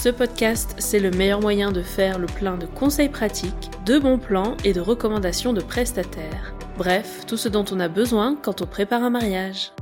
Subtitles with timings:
[0.00, 4.18] Ce podcast, c'est le meilleur moyen de faire le plein de conseils pratiques, de bons
[4.18, 6.54] plans et de recommandations de prestataires.
[6.76, 9.72] Bref, tout ce dont on a besoin quand on prépare un mariage.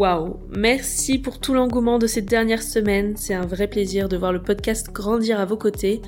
[0.00, 3.18] Waouh, merci pour tout l'engouement de cette dernière semaine.
[3.18, 6.00] C'est un vrai plaisir de voir le podcast grandir à vos côtés.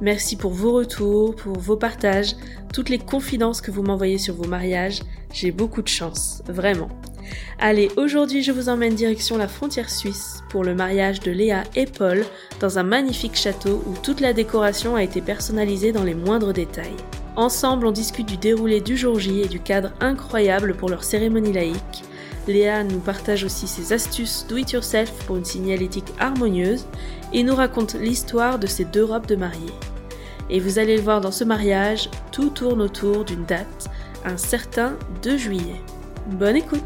[0.00, 2.36] Merci pour vos retours, pour vos partages,
[2.72, 5.00] toutes les confidences que vous m'envoyez sur vos mariages.
[5.32, 6.90] J'ai beaucoup de chance, vraiment.
[7.58, 11.86] Allez, aujourd'hui je vous emmène direction la frontière suisse pour le mariage de Léa et
[11.86, 12.24] Paul
[12.60, 16.96] dans un magnifique château où toute la décoration a été personnalisée dans les moindres détails.
[17.34, 21.52] Ensemble, on discute du déroulé du jour J et du cadre incroyable pour leur cérémonie
[21.52, 22.04] laïque.
[22.48, 26.86] Léa nous partage aussi ses astuces do-it-yourself pour une signalétique harmonieuse
[27.32, 29.74] et nous raconte l'histoire de ces deux robes de mariée.
[30.48, 33.88] Et vous allez le voir dans ce mariage, tout tourne autour d'une date,
[34.24, 35.80] un certain 2 juillet.
[36.26, 36.80] Bonne écoute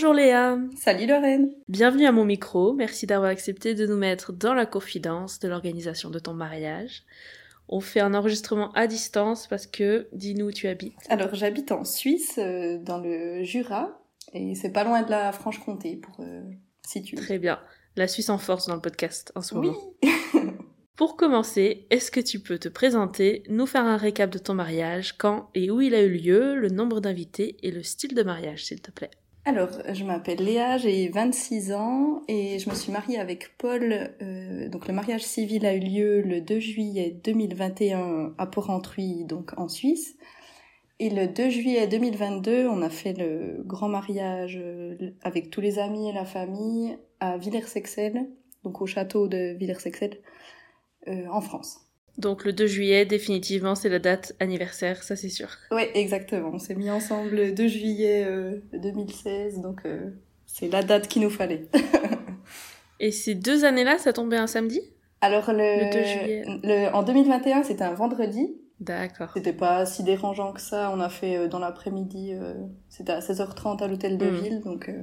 [0.00, 0.56] Bonjour Léa.
[0.76, 1.50] Salut Lorraine.
[1.66, 2.72] Bienvenue à mon micro.
[2.72, 7.02] Merci d'avoir accepté de nous mettre dans la confidence de l'organisation de ton mariage.
[7.68, 10.94] On fait un enregistrement à distance parce que, dis-nous où tu habites?
[11.08, 14.00] Alors j'habite en Suisse, euh, dans le Jura,
[14.34, 16.42] et c'est pas loin de la Franche-Comté pour euh,
[16.86, 17.16] situer.
[17.16, 17.58] Très bien.
[17.96, 19.76] La Suisse en force dans le podcast en ce moment.
[20.04, 20.10] Oui.
[20.94, 25.18] Pour commencer, est-ce que tu peux te présenter, nous faire un récap de ton mariage,
[25.18, 28.64] quand et où il a eu lieu, le nombre d'invités et le style de mariage,
[28.64, 29.10] s'il te plaît?
[29.48, 34.10] Alors, je m'appelle Léa, j'ai 26 ans et je me suis mariée avec Paul.
[34.20, 39.58] euh, donc le mariage civil a eu lieu le 2 juillet 2021 à Porrentruy, donc
[39.58, 40.18] en Suisse.
[40.98, 45.78] Et le 2 juillet 2022, on a fait le grand mariage euh, avec tous les
[45.78, 48.28] amis et la famille à Villers-Sexel,
[48.64, 50.18] donc au château de Villers-Sexel,
[51.08, 51.87] euh, en France.
[52.18, 55.48] Donc le 2 juillet, définitivement, c'est la date anniversaire, ça c'est sûr.
[55.70, 56.50] Oui, exactement.
[56.52, 60.10] On s'est mis ensemble le 2 juillet euh, 2016, donc euh,
[60.46, 61.66] c'est la date qu'il nous fallait.
[63.00, 64.80] Et ces deux années-là, ça tombait un samedi?
[65.20, 66.44] Alors le, Le 2 juillet.
[66.64, 68.56] le- en 2021, c'était un vendredi.
[68.80, 69.30] D'accord.
[69.34, 70.90] C'était pas si dérangeant que ça.
[70.94, 72.32] On a fait euh, dans l'après-midi.
[72.34, 72.54] euh,
[72.88, 74.34] c'était à 16h30 à l'hôtel de Mhm.
[74.40, 75.02] ville, donc euh,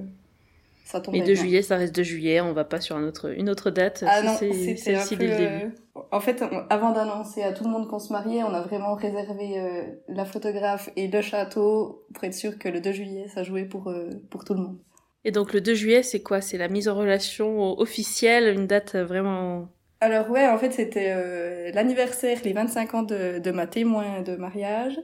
[0.85, 1.34] ça Et 2 bien.
[1.35, 4.22] juillet, ça reste 2 juillet, on va pas sur un autre, une autre date, Ah
[4.23, 5.23] non, c'est celle-ci peu.
[5.23, 5.66] dès le début.
[5.96, 8.62] euh, En fait, on- avant d'annoncer à tout le monde qu'on se mariait, on a
[8.62, 13.28] vraiment réservé euh, la photographe et le château pour être sûr que le 2 juillet,
[13.28, 14.79] ça jouait pour, euh, pour tout le monde.
[15.25, 16.40] Et donc le 2 juillet, c'est quoi?
[16.40, 19.67] C'est la mise en relation officielle, une date vraiment...
[20.02, 24.35] Alors ouais, en fait, c'était euh, l'anniversaire, les 25 ans de, de ma témoin de
[24.35, 25.00] mariage.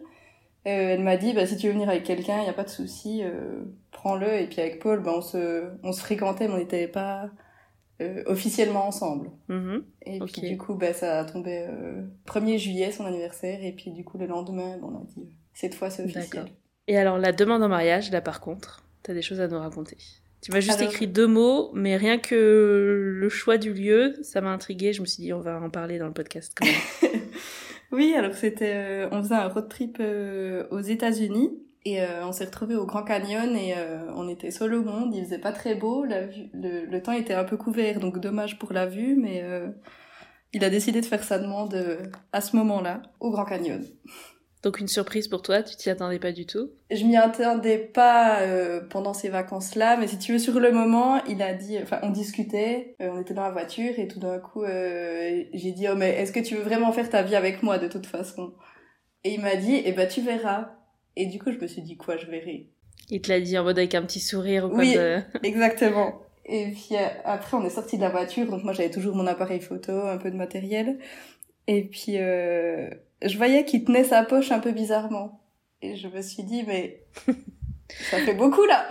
[0.67, 2.63] Euh, elle m'a dit, bah, si tu veux venir avec quelqu'un, il n'y a pas
[2.63, 4.27] de souci, euh, prends-le.
[4.41, 7.29] Et puis avec Paul, bah, on, se, on se fréquentait, mais on n'était pas
[8.01, 9.31] euh, officiellement ensemble.
[9.47, 9.83] Mhm.
[10.05, 13.63] Et puis du coup, bah, ça a tombé euh, 1er juillet, son anniversaire.
[13.63, 16.45] Et puis du coup, le lendemain, bah, on a dit, cette fois, c'est officiel.
[16.87, 19.97] Et alors la demande en mariage, là par contre, t'as des choses à nous raconter.
[20.41, 24.41] Tu m'as juste Alors- écrit deux mots, mais rien que le choix du lieu, ça
[24.41, 24.91] m'a intrigué.
[24.93, 26.75] Je me suis dit, on va en parler dans le podcast quand même.
[27.91, 31.51] Oui, alors c'était, euh, on faisait un road trip euh, aux États-Unis
[31.83, 33.75] et euh, on s'est retrouvé au Grand Canyon et
[34.15, 35.13] on était seul au monde.
[35.13, 38.85] Il faisait pas très beau, le, temps était un peu couvert, donc dommage pour la
[38.85, 39.43] vue, mais
[40.53, 41.75] il a décidé de faire sa demande
[42.31, 43.83] à ce moment-là au Grand Canyon.
[44.63, 46.69] Donc une surprise pour toi, tu t'y attendais pas du tout.
[46.91, 51.23] Je m'y attendais pas euh, pendant ces vacances-là, mais si tu veux, sur le moment,
[51.25, 54.37] il a dit, enfin, on discutait, euh, on était dans la voiture et tout d'un
[54.37, 57.63] coup, euh, j'ai dit, oh mais est-ce que tu veux vraiment faire ta vie avec
[57.63, 58.53] moi de toute façon?
[59.23, 60.69] Et il m'a dit, eh ben tu verras.
[61.15, 62.69] Et du coup, je me suis dit quoi, je verrai.
[63.09, 64.93] Il te l'a dit en mode avec un petit sourire ou quoi Oui.
[64.93, 65.19] de...
[65.43, 66.21] Exactement.
[66.45, 69.27] Et puis euh, après, on est sorti de la voiture, donc moi j'avais toujours mon
[69.27, 70.99] appareil photo, un peu de matériel.
[71.67, 72.89] Et puis euh,
[73.21, 75.39] je voyais qu'il tenait sa poche un peu bizarrement.
[75.81, 77.03] Et je me suis dit, mais
[78.09, 78.87] ça fait beaucoup là.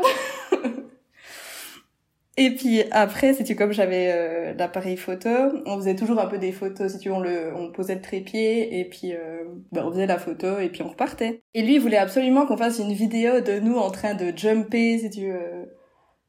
[2.37, 5.29] Et puis après, si tu comme j'avais euh, l'appareil photo,
[5.67, 8.81] on faisait toujours un peu des photos, si tu on, le, on posait le trépied
[8.81, 11.43] et puis euh, bah, on faisait la photo et puis on repartait.
[11.53, 14.99] Et lui, il voulait absolument qu'on fasse une vidéo de nous en train de jumper,
[14.99, 15.77] si tu veux,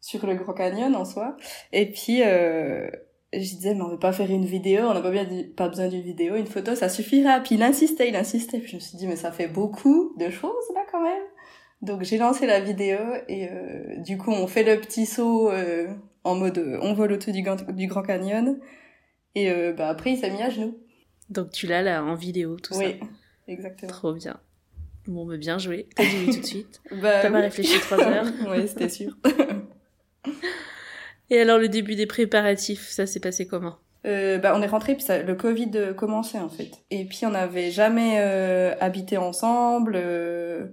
[0.01, 1.37] sur le Grand Canyon en soi.
[1.71, 2.89] Et puis, euh,
[3.33, 5.11] je disais, mais on veut pas faire une vidéo, on n'a pas,
[5.55, 7.39] pas besoin d'une vidéo, une photo, ça suffira.
[7.39, 8.59] Puis il insistait, il insistait.
[8.59, 11.23] Puis je me suis dit, mais ça fait beaucoup de choses là quand même.
[11.81, 15.87] Donc j'ai lancé la vidéo et euh, du coup on fait le petit saut euh,
[16.23, 17.41] en mode euh, on vole autour du,
[17.73, 18.59] du Grand Canyon.
[19.33, 20.77] Et euh, bah, après il s'est mis à genoux.
[21.29, 22.99] Donc tu l'as là en vidéo, tout ça Oui,
[23.47, 23.91] exactement.
[23.91, 24.39] Trop bien.
[25.07, 25.87] Bon, bah, bien joué.
[25.95, 26.81] T'as dit oui tout de suite.
[27.01, 27.33] Bah, T'as oui.
[27.33, 28.27] pas réfléchi trois heures.
[28.49, 29.17] oui, c'était sûr.
[31.31, 33.77] Et alors le début des préparatifs, ça s'est passé comment?
[34.05, 36.71] Euh, bah, on est rentré puis ça, le Covid euh, commençait en fait.
[36.91, 39.93] Et puis on n'avait jamais euh, habité ensemble.
[39.95, 40.67] euh,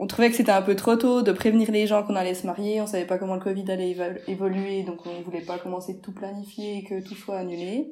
[0.00, 2.46] on trouvait que c'était un peu trop tôt de prévenir les gens qu'on allait se
[2.46, 2.80] marier.
[2.80, 3.96] On savait pas comment le Covid allait
[4.28, 7.90] évoluer, donc on voulait pas commencer de tout planifier et que tout soit annulé.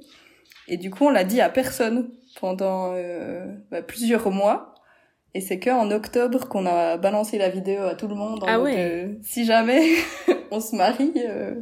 [0.69, 2.11] Et du coup, on l'a dit à personne
[2.41, 4.76] pendant euh, bah, plusieurs mois.
[5.37, 8.43] Et c'est que en octobre qu'on a balancé la vidéo à tout le monde.
[8.43, 8.77] en Ah mode, ouais.
[8.79, 9.83] euh, si jamais
[10.51, 11.57] on se marie euh,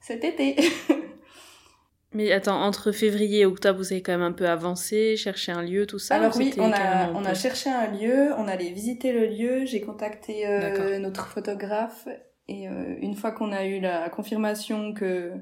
[0.00, 0.56] cet été.
[2.14, 5.62] Mais attends, entre février et octobre, vous avez quand même un peu avancé, cherché un
[5.62, 8.70] lieu, tout ça Alors ou oui, on a, on a cherché un lieu, on allait
[8.70, 12.08] visiter le lieu, j'ai contacté euh, notre photographe
[12.48, 15.32] et euh, une fois qu'on a eu la confirmation que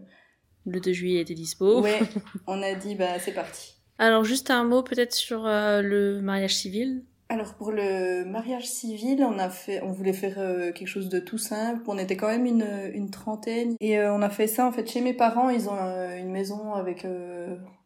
[0.67, 1.83] Le 2 juillet était dispo.
[1.83, 1.99] ouais,
[2.47, 3.75] on a dit bah c'est parti.
[3.99, 7.03] Alors juste un mot peut-être sur le mariage civil?
[7.31, 11.21] Alors pour le mariage civil, on a fait, on voulait faire euh, quelque chose de
[11.21, 11.81] tout simple.
[11.87, 14.91] On était quand même une, une trentaine et euh, on a fait ça en fait
[14.91, 15.49] chez mes parents.
[15.49, 17.07] Ils ont euh, une maison avec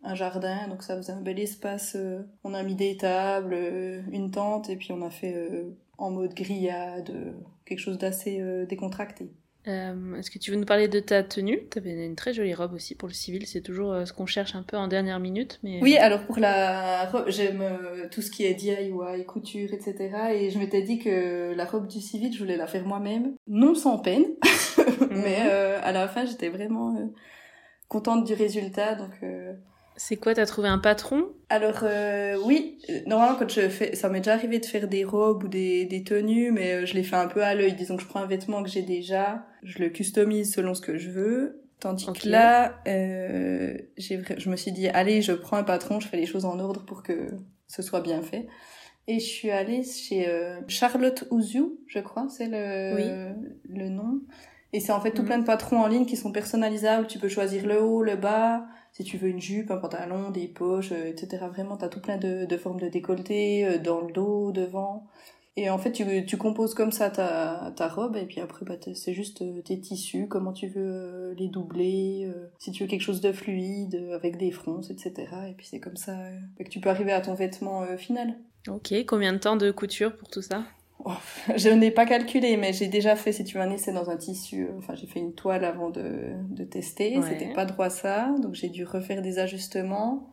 [0.03, 1.95] un jardin, donc ça faisait un bel espace.
[2.43, 3.55] on a mis des tables,
[4.11, 5.37] une tente et puis on a fait
[5.99, 7.13] en mode grillade,
[7.67, 9.31] quelque chose d'assez décontracté.
[9.67, 11.65] Euh, Est-ce que tu veux nous parler de ta tenue?
[11.69, 14.55] T'avais une très jolie robe aussi pour le civil, c'est toujours euh, ce qu'on cherche
[14.55, 15.59] un peu en dernière minute.
[15.63, 15.81] Mais...
[15.83, 18.93] Oui, alors pour la robe, j'aime euh, tout ce qui est DIY,
[19.27, 20.11] couture, etc.
[20.35, 23.75] Et je m'étais dit que la robe du civil, je voulais la faire moi-même, non
[23.75, 24.27] sans peine,
[25.11, 27.07] mais euh, à la fin, j'étais vraiment euh,
[27.89, 28.95] contente du résultat.
[28.97, 29.55] Donc, euh,
[29.97, 31.29] C'est quoi T'as trouvé un patron?
[31.49, 35.05] Alors euh, oui, euh, normalement quand je fais, ça m'est déjà arrivé de faire des
[35.05, 37.75] robes ou des, des tenues, mais euh, je les fais un peu à l'œil.
[37.75, 40.99] Disons que je prends un vêtement que j'ai déjà, je le customise selon ce que
[40.99, 41.61] je veux.
[41.81, 46.17] Tandis que là, euh, je me suis dit, allez, je prends un patron, je fais
[46.17, 47.29] les choses en ordre pour que
[47.69, 48.47] ce soit bien fait.
[49.07, 53.35] Et je suis allée chez euh, Charlotte Ouziou, je crois, c'est le,
[53.69, 54.23] le nom.
[54.75, 55.27] Et c'est en fait tout Mhm.
[55.29, 57.07] plein de patrons en ligne qui sont personnalisables.
[57.07, 60.49] Tu peux choisir le haut, le bas, si tu veux une jupe, un pantalon, des
[60.49, 61.47] poches, euh, etc.
[61.49, 65.07] Vraiment, t'as tout plein de, de formes de décolleté, euh, dans le dos, devant.
[65.57, 68.75] Et en fait, tu, tu composes comme ça ta, ta robe, et puis après, bah,
[68.97, 73.03] c'est juste euh, tes tissus, comment tu veux les doubler, euh, si tu veux quelque
[73.03, 75.13] chose de fluide, avec des fronces, etc.
[75.49, 78.35] Et puis c'est comme ça euh, que tu peux arriver à ton vêtement euh, final.
[78.67, 80.65] Ok, combien de temps de couture pour tout ça?
[81.57, 84.17] Je n'ai pas calculé, mais j'ai déjà fait, si tu veux, un essai dans un
[84.17, 84.69] tissu.
[84.79, 87.19] Enfin, j'ai fait une toile avant de, de tester.
[87.19, 87.29] Ouais.
[87.29, 90.31] C'était pas droit ça, donc j'ai dû refaire des ajustements.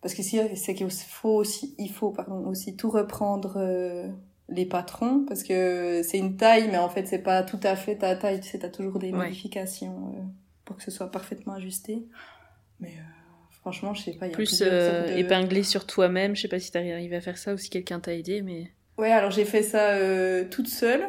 [0.00, 4.08] Parce que si, c'est qu'il faut aussi, il faut, pardon, aussi tout reprendre euh,
[4.48, 7.96] les patrons, parce que c'est une taille, mais en fait, c'est pas tout à fait
[7.96, 8.40] ta taille.
[8.40, 9.24] Tu sais, t'as toujours des Ouais.
[9.26, 10.20] modifications euh,
[10.64, 12.06] pour que ce soit parfaitement ajusté.
[12.78, 13.02] Mais euh,
[13.60, 14.28] franchement, je sais pas.
[14.28, 17.36] y a Plus de- épinglé sur toi-même, je sais pas si t'es arrivé à faire
[17.38, 18.70] ça ou si quelqu'un t'a aidé, mais...
[18.98, 21.06] Ouais, alors j'ai fait ça euh, toute seule,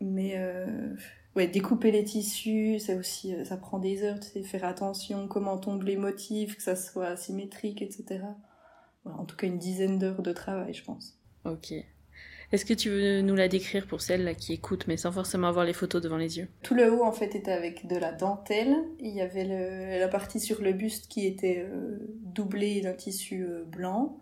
[0.00, 0.94] mais euh,
[1.36, 5.28] ouais, découper les tissus, c'est aussi, euh, ça prend des heures, tu sais, faire attention,
[5.28, 8.20] comment tombent les motifs, que ça soit symétrique, etc.
[9.04, 11.18] En tout cas, une dizaine d'heures de travail, je pense.
[11.44, 11.74] Ok.
[12.52, 15.48] Est-ce que tu veux nous la décrire pour celles là qui écoutent, mais sans forcément
[15.48, 16.48] avoir les photos devant les yeux?
[16.62, 18.76] Tout le haut, en fait, était avec de la dentelle.
[19.00, 23.46] Il y avait le, la partie sur le buste qui était euh, doublée d'un tissu
[23.66, 24.20] blanc.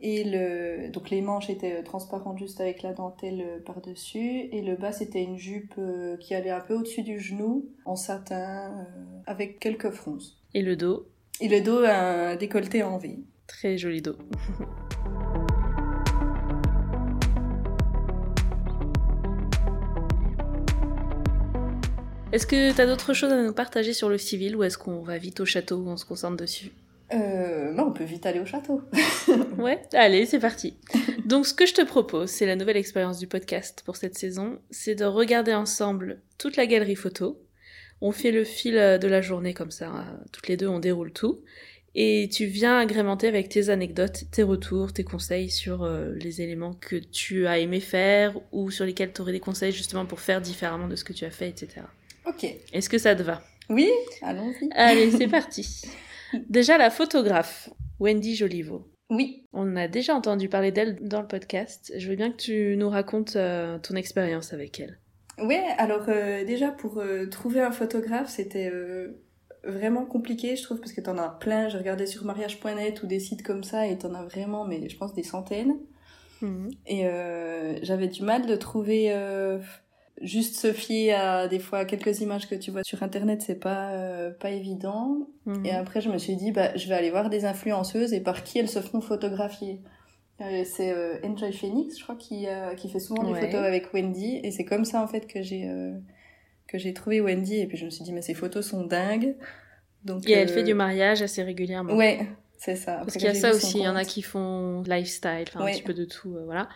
[0.00, 4.48] Et le, donc les manches étaient euh, transparentes juste avec la dentelle euh, par-dessus.
[4.52, 7.96] Et le bas, c'était une jupe euh, qui allait un peu au-dessus du genou, en
[7.96, 8.86] satin,
[9.26, 10.36] avec quelques fronces.
[10.52, 11.06] Et le dos
[11.40, 13.20] Et le dos, un décolleté en V.
[13.46, 14.16] Très joli dos.
[22.34, 25.18] Est-ce que t'as d'autres choses à nous partager sur le civil ou est-ce qu'on va
[25.18, 26.72] vite au château où on se concentre dessus?
[27.12, 28.82] Euh, bah, on peut vite aller au château.
[29.58, 30.76] Ouais, allez, c'est parti.
[31.24, 34.58] Donc ce que je te propose, c'est la nouvelle expérience du podcast pour cette saison,
[34.70, 37.40] c'est de regarder ensemble toute la galerie photo.
[38.00, 40.80] On fait le fil euh, de la journée comme ça, hein, toutes les deux on
[40.80, 41.42] déroule tout.
[41.96, 46.74] Et tu viens agrémenter avec tes anecdotes, tes retours, tes conseils sur euh, les éléments
[46.74, 50.40] que tu as aimé faire ou sur lesquels tu aurais des conseils justement pour faire
[50.40, 51.82] différemment de ce que tu as fait, etc.
[52.26, 52.44] Ok.
[52.72, 53.42] Est-ce que ça te va?
[53.70, 53.88] Oui,
[54.22, 54.68] allons-y.
[54.72, 55.82] Allez, c'est parti.
[56.48, 58.88] Déjà la photographe, Wendy Joliveau.
[59.10, 59.46] Oui.
[59.52, 61.92] On a déjà entendu parler d'elle dans le podcast.
[61.96, 64.98] Je veux bien que tu nous racontes euh, ton expérience avec elle.
[65.38, 68.72] Ouais, alors euh, déjà pour euh, trouver un photographe, c'était
[69.64, 71.68] vraiment compliqué, je trouve, parce que t'en as plein.
[71.68, 74.96] J'ai regardé sur mariage.net ou des sites comme ça et t'en as vraiment, mais je
[74.96, 75.76] pense des centaines.
[76.40, 76.70] Mhm.
[76.86, 77.04] Et
[77.82, 79.12] j'avais du mal de trouver
[80.20, 83.90] juste se fier à des fois quelques images que tu vois sur internet, c'est pas
[83.92, 85.28] euh, pas évident.
[85.46, 85.66] Mhm.
[85.66, 88.44] Et après, je me suis dit, bah, je vais aller voir des influenceuses et par
[88.44, 89.80] qui elles se font photographier.
[90.40, 94.40] Euh, c'est euh, Enjoy Phoenix, je crois, qui, qui fait souvent des photos avec Wendy.
[94.42, 95.70] Et c'est comme ça, en fait, que j'ai
[96.66, 97.60] que j'ai trouvé Wendy.
[97.60, 99.34] Et puis je me suis dit, mais ces photos sont dingues.
[100.04, 101.94] Donc, et elle fait du mariage assez régulièrement.
[101.94, 102.26] Ouais,
[102.58, 102.96] c'est ça.
[102.96, 105.72] Parce qu'il y a ça aussi, il y en a qui font lifestyle, enfin un
[105.72, 106.68] petit peu de tout, voilà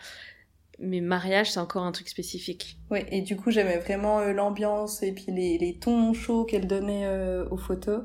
[0.78, 2.78] mais mariage, c'est encore un truc spécifique.
[2.90, 6.66] Oui, et du coup, j'aimais vraiment euh, l'ambiance et puis les, les tons chauds qu'elle
[6.66, 8.04] donnait euh, aux photos.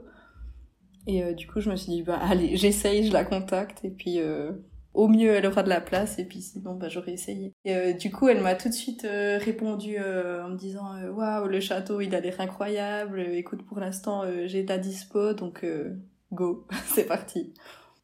[1.05, 3.91] Et euh, du coup, je me suis dit, bah allez, j'essaye, je la contacte, et
[3.91, 4.19] puis
[4.93, 7.53] au mieux, elle aura de la place, et puis sinon, bah j'aurais essayé.
[7.65, 11.99] Et du coup, elle m'a tout de suite répondu en me disant, waouh, le château,
[11.99, 15.65] il a l'air incroyable, écoute, pour l'instant, j'ai ta dispo, donc
[16.31, 17.53] go, c'est parti.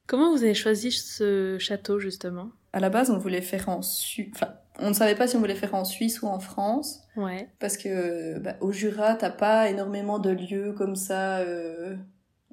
[0.07, 2.49] Comment vous avez choisi ce château, justement?
[2.73, 4.31] À la base, on voulait faire en Suisse.
[4.35, 7.01] Enfin, on ne savait pas si on voulait faire en Suisse ou en France.
[7.15, 7.49] Ouais.
[7.59, 11.95] Parce que bah, au Jura, t'as pas énormément de lieux comme ça, euh,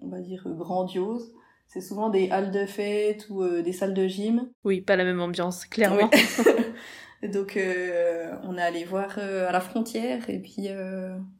[0.00, 1.32] on va dire grandioses.
[1.66, 4.48] C'est souvent des halles de fête ou euh, des salles de gym.
[4.64, 6.10] Oui, pas la même ambiance, clairement.
[7.32, 10.68] Donc, euh, on est allé voir à la frontière et puis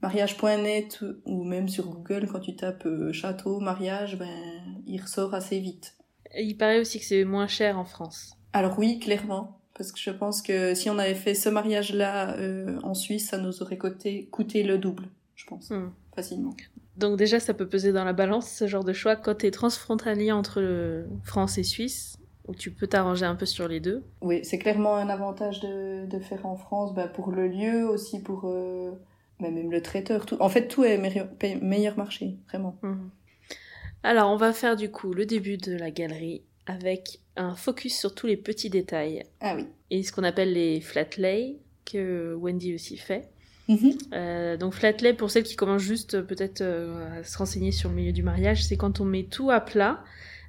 [0.03, 4.27] mariage.net ou même sur Google, quand tu tapes château, mariage, ben,
[4.87, 5.95] il ressort assez vite.
[6.35, 8.37] Il paraît aussi que c'est moins cher en France.
[8.53, 9.56] Alors oui, clairement.
[9.77, 13.39] Parce que je pense que si on avait fait ce mariage-là euh, en Suisse, ça
[13.39, 15.91] nous aurait coûté, coûté le double, je pense, hmm.
[16.15, 16.55] facilement.
[16.97, 19.51] Donc déjà, ça peut peser dans la balance, ce genre de choix, quand tu es
[19.51, 22.17] transfrontalier entre France et Suisse,
[22.49, 24.05] où tu peux t'arranger un peu sur les deux.
[24.21, 28.23] Oui, c'est clairement un avantage de, de faire en France, bah, pour le lieu, aussi
[28.23, 28.93] pour euh,
[29.41, 30.27] bah, même le traiteur.
[30.27, 30.37] Tout.
[30.41, 31.29] En fait, tout est meilleur,
[31.61, 32.79] meilleur marché, vraiment.
[32.83, 33.09] Hmm.
[34.03, 38.15] Alors, on va faire du coup le début de la galerie avec un focus sur
[38.15, 39.23] tous les petits détails.
[39.41, 39.67] Ah oui.
[39.91, 43.29] Et ce qu'on appelle les flat lay, que Wendy aussi fait.
[43.69, 43.99] Mhm.
[44.13, 47.73] Euh, donc flat lay, pour celles qui commencent juste euh, peut-être euh, à se renseigner
[47.73, 50.05] sur le milieu du mariage, c'est quand on met tout à plat,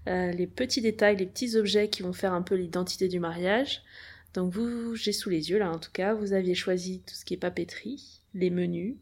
[0.05, 3.81] les petits détails, les petits objets qui vont faire un peu l'identité du mariage.
[4.33, 7.25] Donc vous, j'ai sous les yeux là en tout cas, vous aviez choisi tout ce
[7.25, 8.95] qui est papeterie, les menus.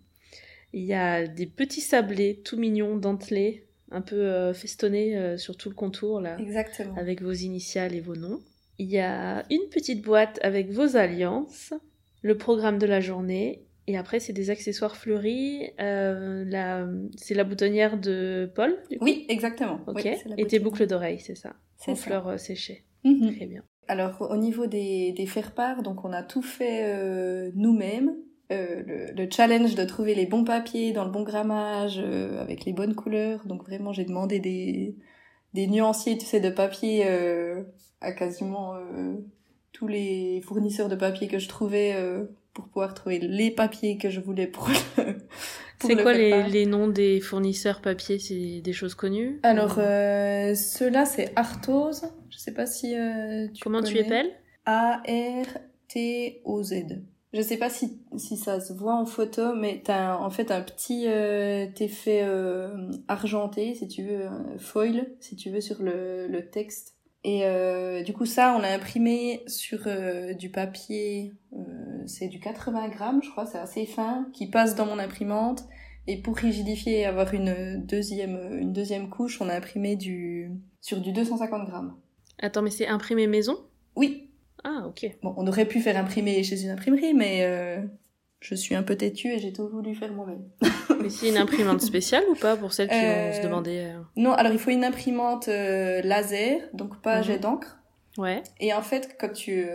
[0.73, 5.57] Il y a des petits sablés tout mignons, dentelés, un peu euh, festonné euh, sur
[5.57, 6.37] tout le contour là.
[6.39, 6.95] Exactement.
[6.97, 8.41] Avec vos initiales et vos noms.
[8.77, 11.73] Il y a une petite boîte avec vos alliances,
[12.21, 15.69] le programme de la journée, et après c'est des accessoires fleuris.
[15.79, 17.07] Euh.
[17.15, 19.79] C'est la boutonnière de Paul Oui, exactement.
[19.87, 20.05] Ok.
[20.05, 22.83] et tes boucles d'oreilles, c'est ça C'est fleurs séchées.
[23.03, 23.35] Mhm.
[23.35, 23.63] Très bien.
[23.87, 28.13] Alors au niveau des, des faire-part, donc on a tout fait nous-mêmes.
[28.51, 32.73] Euh, le, challenge de trouver les bons papiers dans le bon grammage, euh, avec les
[32.73, 33.43] bonnes couleurs.
[33.47, 34.95] Donc vraiment, j'ai demandé des,
[35.53, 37.63] des nuanciers, tu sais, de papier euh,
[38.01, 38.75] à quasiment
[39.71, 41.95] tous les fournisseurs de papier que je trouvais
[42.53, 44.75] pour pouvoir trouver les papiers que je voulais pour le,
[45.81, 48.19] C'est quoi les, les, noms des fournisseurs papier?
[48.19, 49.39] C'est des choses connues?
[49.41, 52.03] Alors, ceux-là, c'est Artose.
[52.29, 52.93] Je sais pas si
[53.53, 54.29] tu Comment tu épelles
[54.65, 55.55] A-R-T-O-Z.
[57.35, 60.61] Je sais pas si, si ça se voit en photo, mais t'as en fait un
[60.61, 66.49] petit euh, effet euh, argenté, si tu veux, foil, si tu veux, sur le, le
[66.49, 66.95] texte.
[67.25, 72.39] Et euh, du coup, ça, on l'a imprimé sur euh, du papier, euh, c'est du
[72.39, 75.63] 80 grammes, je crois, c'est assez fin, qui passe dans mon imprimante.
[76.05, 81.01] Et pour rigidifier et avoir une deuxième, une deuxième couche, on a imprimé du, sur
[81.01, 81.97] du 250 grammes.
[82.39, 83.57] Attends, mais c'est imprimé maison?
[83.95, 84.24] Oui,
[84.65, 85.17] ah, ok.
[85.21, 87.81] Bon, on aurait pu faire imprimer chez une imprimerie, mais euh,
[88.39, 90.43] je suis un peu têtue et j'ai tout voulu faire moi-même.
[91.01, 94.01] mais c'est une imprimante spéciale ou pas pour celles qui vont se euh, demander euh
[94.15, 97.23] Non, alors il faut une imprimante laser, donc pas mhm.
[97.23, 97.77] jet d'encre.
[98.17, 98.41] Ouais.
[98.59, 99.67] Et en fait, quand tu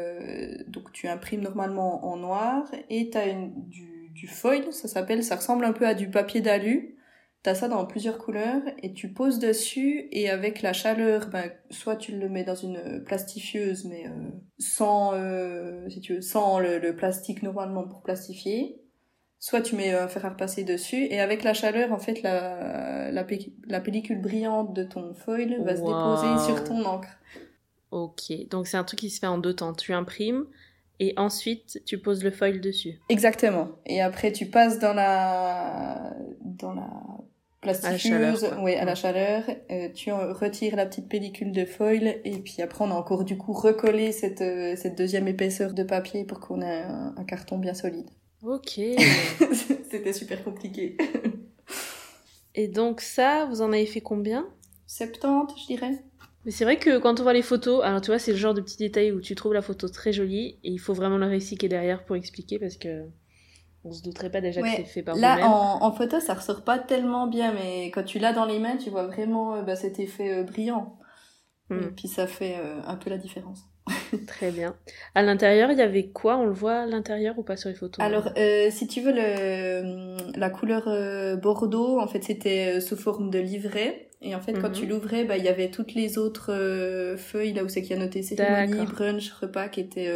[0.66, 5.37] donc tu imprimes normalement en noir et tu as du, du foil, ça s'appelle, ça
[5.37, 6.97] ressemble un peu à du papier d'alu.
[7.42, 11.97] T'as ça dans plusieurs couleurs et tu poses dessus et avec la chaleur, ben, soit
[11.97, 16.94] tu le mets dans une plastifieuse mais euh, sans, euh, si tu veux, sans le,
[16.94, 18.82] plastique normalement pour plastifier,
[19.38, 23.11] soit tu mets un fer à repasser dessus et avec la chaleur en fait la,
[23.11, 23.26] la,
[23.68, 27.09] la pellicule brillante de ton foil va se déposer sur ton encre.
[27.90, 29.73] Ok, donc c'est un truc qui se fait en deux temps.
[29.73, 30.44] Tu imprimes
[31.00, 33.00] et ensuite tu poses le foil dessus.
[33.09, 33.70] Exactement.
[33.87, 36.90] Et après tu passes dans la dans la
[37.61, 39.45] plastifieuse, à oui, à la chaleur.
[39.71, 43.37] Euh, tu retires la petite pellicule de foil et puis après on a encore du
[43.37, 47.75] coup recollé cette, euh, cette deuxième épaisseur de papier pour qu'on ait un, carton bien
[47.75, 48.09] solide.
[48.43, 48.81] Ok.
[49.90, 50.97] C'était super compliqué.
[52.55, 54.49] Et donc ça, vous en avez fait combien?
[54.87, 56.02] 70, je dirais.
[56.45, 58.55] Mais c'est vrai que quand on voit les photos, alors tu vois, c'est le genre
[58.55, 61.26] de petit détail où tu trouves la photo très jolie et il faut vraiment le
[61.26, 63.05] récit qui est derrière pour expliquer parce que
[63.84, 66.62] on se douterait pas déjà que c'est fait par Là, en, en photo, ça ressort
[66.64, 69.76] pas tellement bien, mais quand tu l'as dans les mains, tu vois vraiment euh, bah,
[69.76, 70.99] cet effet euh, brillant.
[71.70, 71.80] Hmm.
[71.82, 73.64] Et puis ça fait euh, un peu la différence.
[74.26, 74.78] Très bien.
[75.14, 76.38] À l'intérieur, il y avait quoi?
[76.38, 78.06] On le voit à l'intérieur ou pas sur les photos?
[78.06, 82.96] Alors, euh, si tu veux, le, la couleur euh, bordeaux, en fait, c'était euh, sous
[82.96, 84.10] forme de livret.
[84.22, 84.75] Et en fait, quand Mhm.
[84.75, 87.94] tu l'ouvrais, bah, il y avait toutes les autres feuilles, là où c'est qu'il y
[87.94, 90.10] a noté cérémonie, brunch, repas, qui étaient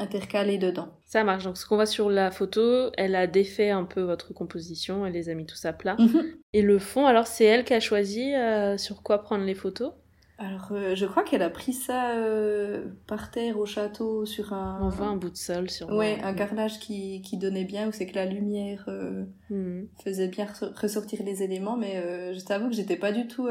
[0.00, 0.88] intercalées dedans.
[1.06, 1.44] Ça marche.
[1.44, 5.12] Donc ce qu'on voit sur la photo, elle a défait un peu votre composition, elle
[5.14, 5.96] les a mis tous à plat.
[5.98, 6.24] Mhm.
[6.52, 9.92] Et le fond, alors c'est elle qui a choisi euh, sur quoi prendre les photos?
[10.38, 14.78] Alors, euh, je crois qu'elle a pris ça euh, par terre au château sur un...
[14.82, 15.90] On voit un bout de sol sur.
[15.94, 19.88] Ouais, un carrelage qui, qui donnait bien, où c'est que la lumière euh, Mhm.
[20.02, 23.48] faisait bien res- ressortir les éléments, mais euh, je t'avoue que j'étais pas du tout...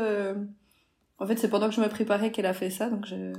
[1.21, 3.33] En fait, c'est pendant que je me préparais qu'elle a fait ça, donc je,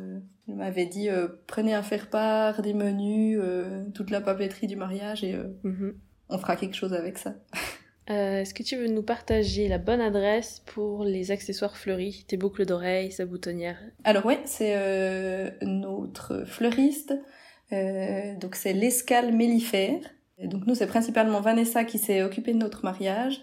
[0.47, 5.25] je m'avais dit, euh, prenez un faire-part, des menus, euh, toute la papeterie du mariage,
[5.25, 5.95] et euh, Mhm.
[6.29, 7.35] on fera quelque chose avec ça.
[8.07, 12.67] Est-ce que tu veux nous partager la bonne adresse pour les accessoires fleuris, tes boucles
[12.67, 13.79] d'oreilles, sa boutonnière?
[14.03, 14.75] Alors ouais, c'est
[15.63, 17.15] notre fleuriste,
[17.71, 20.01] donc c'est l'escale mellifère.
[20.39, 23.43] Et donc nous, c'est principalement Vanessa qui s'est occupée de notre mariage.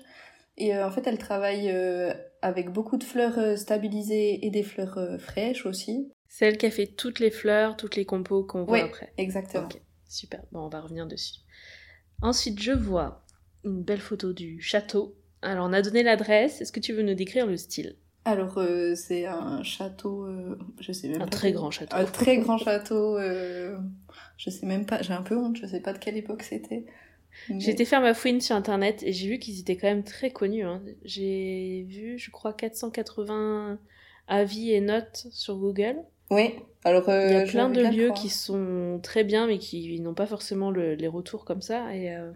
[0.58, 1.72] Et en fait, elle travaille
[2.48, 6.12] avec beaucoup de fleurs euh, stabilisées et des fleurs euh, fraîches aussi.
[6.30, 8.82] Celle qui a fait toutes les fleurs, toutes les compos qu'on voit Ouais.
[8.82, 9.13] après.
[9.18, 9.66] Exactement.
[9.66, 10.42] Ok, super.
[10.51, 11.39] Bon, on va revenir dessus.
[12.22, 13.24] Ensuite, je vois
[13.63, 15.16] une belle photo du château.
[15.42, 16.62] Alors, on a donné l'adresse.
[16.62, 17.96] Est-ce que tu veux nous décrire le style?
[18.25, 21.32] Alors euh, c'est un château, euh, je sais même Un pas.
[21.32, 21.96] très grand château.
[21.96, 23.18] Un très grand château.
[23.18, 23.77] euh,
[24.36, 26.84] je sais même pas, j'ai un peu honte, je sais pas de quelle époque c'était.
[27.60, 30.32] J'ai été faire ma fouine sur internet et j'ai vu qu'ils étaient quand même très
[30.32, 30.63] connus.
[30.65, 30.82] hein.
[31.06, 33.79] J'ai vu, je crois, 480
[34.27, 35.98] avis et notes sur Google.
[36.29, 36.55] Oui.
[36.83, 38.22] Alors euh, Il y a plein de lieux croire.
[38.22, 41.96] qui sont très bien, mais qui n'ont pas forcément le- les retours comme ça.
[41.96, 42.31] Et euh,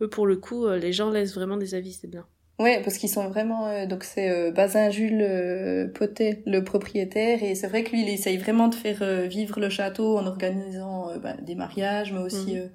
[0.00, 2.26] eux, pour le coup, euh, les gens laissent vraiment des avis, c'est bien.
[2.58, 7.68] Ouais, parce qu'ils sont vraiment euh, donc c'est Bazin Jules Potet le propriétaire et c'est
[7.68, 11.54] vrai que lui il essaye vraiment de faire vivre le château en organisant bah, des
[11.54, 12.70] mariages mais aussi Mhm.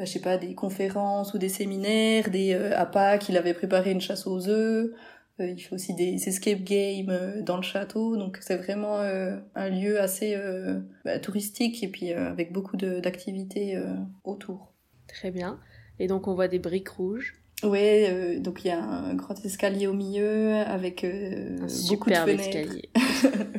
[0.00, 3.52] Bah, je sais pas des conférences ou des séminaires, des euh, à Pâques, il avait
[3.52, 4.90] préparé une chasse aux œufs.
[5.40, 9.36] Euh, il fait aussi des escape games euh, dans le château donc c'est vraiment euh,
[9.54, 10.34] un lieu assez
[11.04, 13.78] bah, touristique et puis avec beaucoup de d'activités
[14.24, 14.72] autour.
[15.06, 15.60] Très bien.
[15.98, 17.34] Et donc, on voit des briques rouges.
[17.62, 22.30] Euh, donc il y a un grand escalier au milieu avec Un beaucoup de superbe
[22.30, 22.56] fenêtres.
[22.56, 22.90] escalier.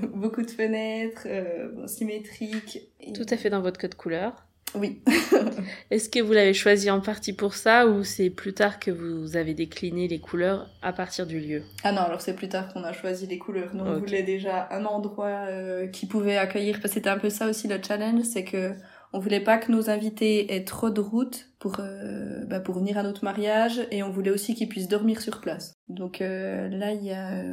[0.15, 2.89] beaucoup de fenêtres, euh, bon, symétriques.
[2.99, 4.47] Et- Tout à fait dans votre code couleur.
[4.75, 5.01] Oui.
[5.91, 9.35] Est-ce que vous l'avez choisi en partie pour ça ou c'est plus tard que vous
[9.35, 11.63] avez décliné les couleurs à partir du lieu?
[11.83, 13.73] Ah non, alors c'est plus tard qu'on a choisi les couleurs.
[13.73, 17.29] Nous, on voulait déjà un endroit euh, qui pouvait accueillir, parce que c'était un peu
[17.29, 18.73] ça aussi le challenge, c'est que
[19.13, 22.97] on voulait pas que nos invités aient trop de route pour euh, bah, pour venir
[22.97, 25.73] à notre mariage, et on voulait aussi qu'ils puissent dormir sur place.
[25.89, 27.43] Donc euh, là, il y a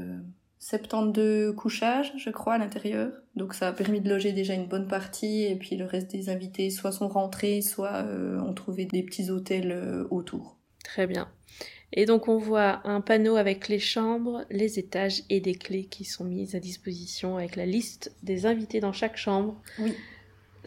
[0.68, 3.10] 72 couchages, je crois, à l'intérieur.
[3.36, 6.28] Donc ça a permis de loger déjà une bonne partie, et puis le reste des
[6.28, 10.58] invités soit sont rentrés, soit euh, ont trouvé des petits hôtels euh, autour.
[10.84, 11.26] Très bien.
[11.94, 16.04] Et donc on voit un panneau avec les chambres, les étages et des clés qui
[16.04, 19.58] sont mises à disposition avec la liste des invités dans chaque chambre.
[19.78, 19.94] Oui.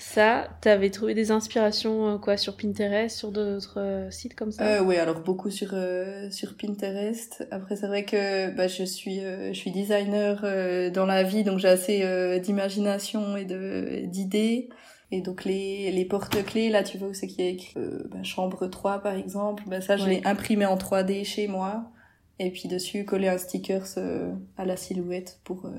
[0.04, 4.66] Ça, t'avais trouvé des inspirations euh, quoi sur Pinterest, sur d'autres euh, sites comme ça?
[4.66, 7.48] Euh, oui, alors beaucoup sur euh, sur Pinterest.
[7.52, 11.44] Après, c'est vrai que bah, je suis euh, je suis designer euh, dans la vie,
[11.44, 14.70] donc j'ai assez euh, d'imagination et de d'idées.
[15.12, 18.00] Et donc les les porte-clés, là, tu vois où c'est qu'il y a écrit euh,
[18.10, 19.64] bah, chambre 3 par exemple.
[19.68, 20.16] Bah, ça, je Ouais.
[20.16, 21.92] l'ai imprimé en 3D chez moi.
[22.40, 25.70] Et puis dessus coller un sticker euh, à la silhouette pour.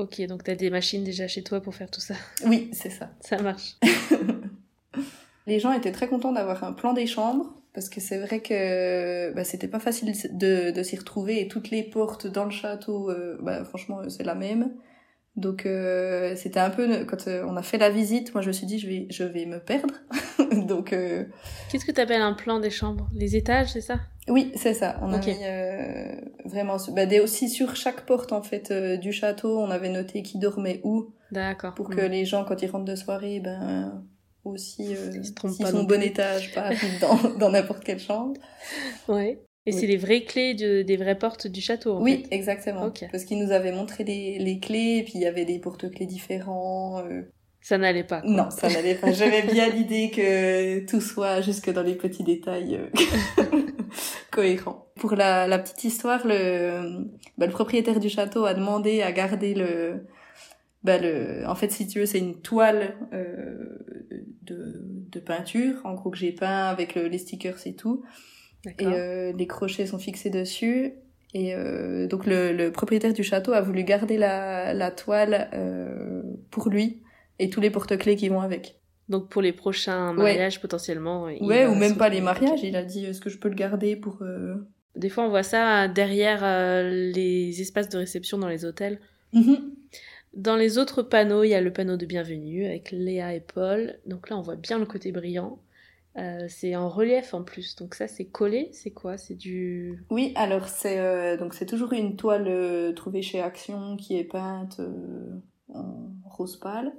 [0.00, 2.14] Euh, Ok, donc t'as des machines déjà chez toi pour faire tout ça.
[2.46, 3.10] Oui, c'est ça.
[3.20, 3.76] Ça marche.
[5.46, 9.32] Les gens étaient très contents d'avoir un plan des chambres parce que c'est vrai que
[9.32, 13.10] bah, c'était pas facile de, de s'y retrouver et toutes les portes dans le château,
[13.10, 14.72] euh, bah, franchement, c'est la même.
[15.36, 18.52] Donc euh, c'était un peu quand euh, on a fait la visite, moi je me
[18.52, 19.94] suis dit je vais je vais me perdre.
[20.66, 21.24] Donc euh,
[21.70, 23.08] Qu'est-ce que t'appelles un plan des chambres?
[23.14, 24.00] Les étages, c'est ça?
[24.28, 24.98] Oui, c'est ça.
[25.02, 26.14] On a mis euh,
[26.44, 30.22] vraiment bah, des, aussi sur chaque porte en fait euh, du château, on avait noté
[30.22, 31.74] qui dormait où D'accord.
[31.74, 31.94] pour Mm.
[31.94, 34.04] que les gens quand ils rentrent de soirée ben
[34.44, 38.00] aussi euh, Ils se trompent s'ils sont au bon étage pas dans dans n'importe quelle
[38.00, 38.34] chambre.
[39.08, 39.40] Ouais.
[39.66, 39.78] Et Oui.
[39.78, 41.96] c'est les vraies clés de- des vraies portes du château.
[41.96, 42.34] En Oui, fait.
[42.34, 42.90] exactement.
[43.12, 46.06] Parce qu'ils nous avaient montré les, les clés, et puis il y avait des porte-clés
[46.06, 47.04] différents.
[47.04, 47.22] euh.
[47.60, 48.22] Ça n'allait pas.
[48.22, 48.30] quoi.
[48.30, 49.12] Non, ça n'allait pas.
[49.12, 52.86] J'avais bien l'idée que tout soit jusque dans les petits détails euh,
[54.30, 54.86] cohérent.
[54.96, 57.04] Pour la, la petite histoire, le,
[57.38, 60.06] bah, le propriétaire du château a demandé à garder le,
[60.84, 63.78] bah le, en fait, si tu veux, c'est une toile euh,
[64.42, 68.02] de, de peinture, en gros que j'ai peint avec le, les stickers et tout.
[68.66, 70.92] Et euh, les crochets sont fixés dessus.
[71.32, 76.22] Et euh, donc le, le, propriétaire du château a voulu garder la, la toile euh,
[76.50, 77.02] pour lui
[77.38, 78.80] et tous les porte-clés qui vont avec.
[79.08, 81.24] Donc pour les prochains mariages potentiellement.
[81.40, 82.62] Ouais, ou même pas les mariages.
[82.62, 84.22] Il a dit est-ce que je peux le garder pour.
[84.96, 86.42] Des fois on voit ça derrière
[86.90, 89.00] les espaces de réception dans les hôtels.
[89.32, 89.74] Mhm.
[90.34, 93.98] Dans les autres panneaux, il y a le panneau de bienvenue avec Léa et Paul.
[94.06, 95.58] Donc là, on voit bien le côté brillant.
[96.16, 99.16] Euh, c'est en relief en plus, donc ça c'est collé, c'est quoi?
[99.16, 100.04] C'est du...
[100.10, 104.24] Oui, alors c'est euh, donc c'est toujours une toile euh, trouvée chez Action qui est
[104.24, 104.80] peinte
[105.72, 106.92] en rose pâle.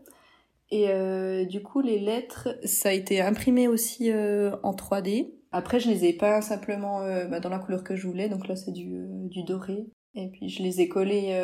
[0.74, 0.88] Et
[1.48, 5.34] du coup, les lettres, ça a été imprimé aussi en 3D.
[5.52, 8.56] Après, je les ai peints simplement bah, dans la couleur que je voulais, donc là
[8.56, 9.88] c'est du, du doré.
[10.16, 11.38] Et puis je les ai collés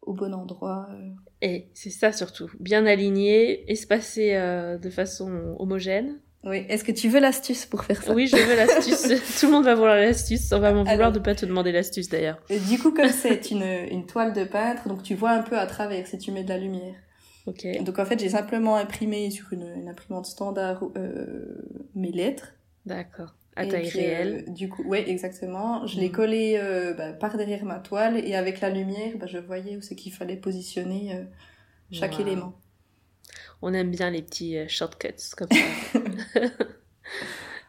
[0.00, 0.88] au bon endroit.
[1.42, 4.32] Et c'est ça surtout, bien aligné, espacé
[4.80, 6.18] de façon homogène.
[6.44, 6.64] Oui.
[6.68, 8.12] Est-ce que tu veux l'astuce pour faire ça?
[8.12, 9.02] Oui, je veux l'astuce.
[9.40, 10.50] Tout le monde va vouloir l'astuce.
[10.52, 11.12] On va m'en vouloir Alors...
[11.12, 12.38] de pas te demander l'astuce d'ailleurs.
[12.68, 15.66] Du coup, comme c'est une, une toile de peintre, donc tu vois un peu à
[15.66, 16.94] travers si tu mets de la lumière.
[17.46, 17.66] Ok.
[17.82, 22.54] Donc en fait, j'ai simplement imprimé sur une, une imprimante standard euh, mes lettres.
[22.86, 23.34] D'accord.
[23.54, 24.44] À taille puis, réelle.
[24.48, 25.86] Euh, du coup, ouais, exactement.
[25.86, 29.38] Je l'ai collé euh, bah, par derrière ma toile et avec la lumière, bah, je
[29.38, 31.24] voyais où c'est qu'il fallait positionner euh,
[31.90, 32.20] chaque wow.
[32.20, 32.54] élément
[33.62, 36.40] on aime bien les petits euh, shortcuts comme ça.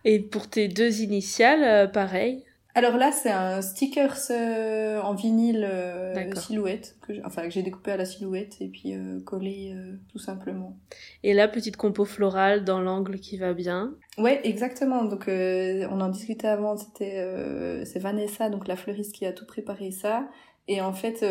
[0.06, 2.44] Et pour tes deux initiales, euh, pareil
[2.76, 7.92] Alors là, c'est un stickers euh, en vinyle euh, silhouette, que enfin que j'ai découpé
[7.92, 9.74] à la silhouette et puis euh, collé
[10.12, 10.76] tout simplement.
[11.24, 13.94] Et là, petite compo florale dans l'angle qui va bien.
[14.18, 15.06] Ouais, exactement.
[15.06, 19.92] Donc on en discutait avant, c'était c'est Vanessa, donc la fleuriste qui a tout préparé
[19.92, 20.28] ça.
[20.70, 21.26] Et en fait,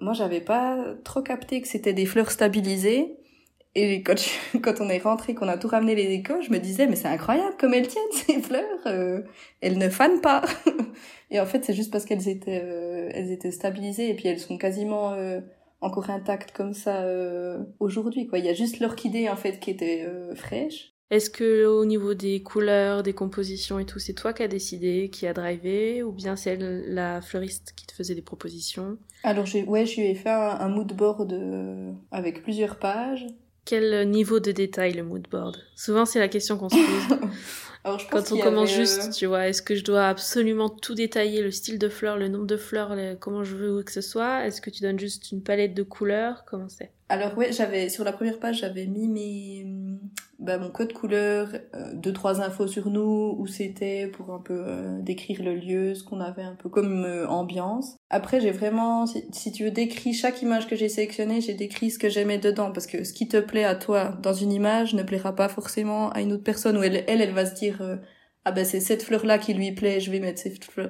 [0.00, 3.16] moi, j'avais pas trop capté que c'était des fleurs stabilisées.
[3.74, 6.58] Et quand, je, quand on est rentré, qu'on a tout ramené les décos, je me
[6.58, 8.86] disais, mais c'est incroyable comme elles tiennent ces fleurs.
[8.86, 9.22] Euh,
[9.60, 10.42] elles ne fanent pas.
[11.30, 14.40] et en fait, c'est juste parce qu'elles étaient, euh, elles étaient stabilisées et puis elles
[14.40, 15.40] sont quasiment euh,
[15.80, 18.26] encore intactes comme ça euh, aujourd'hui.
[18.26, 20.92] Quoi, il y a juste l'orchidée en fait qui était euh, fraîche.
[21.10, 25.10] Est-ce que au niveau des couleurs, des compositions et tout, c'est toi qui as décidé,
[25.10, 28.96] qui a drivé, ou bien c'est la fleuriste qui te faisait des propositions?
[29.22, 31.38] Alors j'ai, ouais, je lui ai fait un, un mood board
[32.10, 33.26] avec plusieurs pages
[33.64, 35.56] quel niveau de détail le mood board?
[35.76, 37.18] Souvent, c'est la question qu'on se pose.
[37.84, 38.80] Alors, je Quand on commence avait...
[38.80, 42.28] juste, tu vois, est-ce que je dois absolument tout détailler, le style de fleurs, le
[42.28, 43.14] nombre de fleurs, le...
[43.14, 44.46] comment je veux que ce soit?
[44.46, 46.44] Est-ce que tu donnes juste une palette de couleurs?
[46.46, 46.92] Comment c'est?
[47.10, 49.64] Alors ouais, j'avais sur la première page, j'avais mis mes
[50.44, 54.54] bah, mon code couleur, euh, deux trois infos sur nous, où c'était pour un peu
[54.54, 57.96] euh, décrire le lieu, ce qu'on avait un peu comme euh, ambiance.
[58.10, 61.90] Après, j'ai vraiment, si, si, tu veux, décrit chaque image que j'ai sélectionnée, j'ai décrit
[61.90, 64.94] ce que j'aimais dedans, parce que ce qui te plaît à toi dans une image
[64.94, 67.82] ne plaira pas forcément à une autre personne, où elle, elle, va se dire
[68.44, 70.42] ah ben c'est cette fleur là qui lui plaît, je vais mettre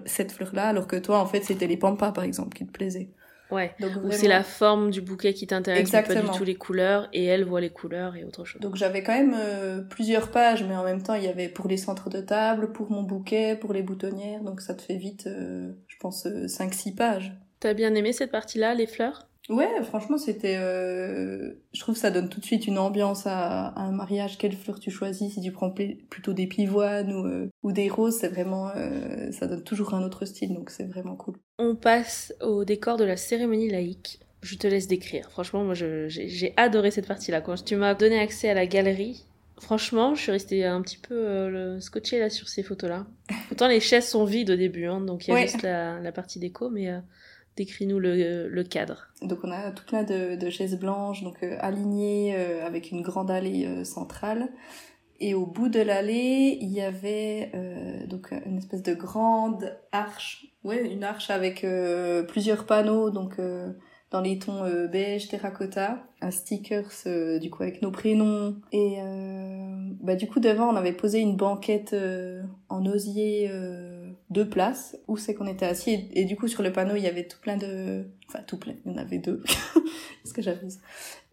[0.07, 2.73] cette fleur là, alors que toi en fait c'était les pampas par exemple qui te
[2.73, 3.11] plaisaient.
[3.55, 3.75] Ouais.
[3.81, 4.11] Donc vraiment...
[4.11, 7.61] c'est la forme du bouquet qui t'intéresse, pas du tout les couleurs, et elle voit
[7.61, 8.61] les couleurs et autre chose.
[8.61, 11.69] Donc j'avais quand même euh, plusieurs pages, mais en même temps il y avait pour
[11.69, 15.27] les centres de table, pour mon bouquet, pour les boutonnières, donc ça te fait vite,
[15.27, 17.33] euh, je pense, euh, 5-6 pages.
[17.61, 19.29] T'as bien aimé cette partie-là, les fleurs?
[19.51, 20.57] Ouais, franchement, c'était.
[20.57, 21.53] Euh...
[21.73, 24.39] Je trouve que ça donne tout de suite une ambiance à, à un mariage.
[24.39, 25.35] Quelle fleur tu choisis?
[25.35, 28.71] Si tu prends plutôt des pivoines ou, euh, ou des roses, c'est vraiment.
[28.75, 29.31] Euh...
[29.33, 31.37] Ça donne toujours un autre style, donc c'est vraiment cool.
[31.59, 34.21] On passe au décor de la cérémonie laïque.
[34.41, 35.31] Je te laisse décrire.
[35.31, 37.41] Franchement, moi, j'ai adoré cette partie-là.
[37.41, 39.25] Quand tu m'as donné accès à la galerie,
[39.59, 43.07] franchement, je suis restée un petit peu scotchée là sur ces photos-là.
[43.49, 45.43] Pourtant, les chaises sont vides au début, hein, donc il y a ouais.
[45.47, 46.91] juste la, la, partie déco, mais
[47.57, 49.09] Décris-nous le, le, cadre.
[49.23, 53.01] Donc on a tout plein de, de chaises blanches, donc euh, alignées euh, avec une
[53.01, 54.49] grande allée euh, centrale.
[55.21, 57.53] Et au bout de l'allée, il y avait
[58.09, 61.65] donc une espèce de grande arche, ouais, une arche avec
[62.27, 63.41] plusieurs panneaux, donc
[64.11, 66.91] dans les tons beige, terracotta, un stickers
[67.41, 68.57] du coup avec nos prénoms.
[68.73, 68.99] Et
[70.03, 71.95] bah du coup devant on avait posé une banquette
[72.69, 73.49] en osier
[74.35, 75.93] deux places où c'est qu'on était assis.
[75.93, 78.59] Et, et, du coup sur le panneau il y avait tout plein de enfin tout
[78.59, 79.43] plein il y en avait deux.
[80.25, 80.69] Ce que j'avais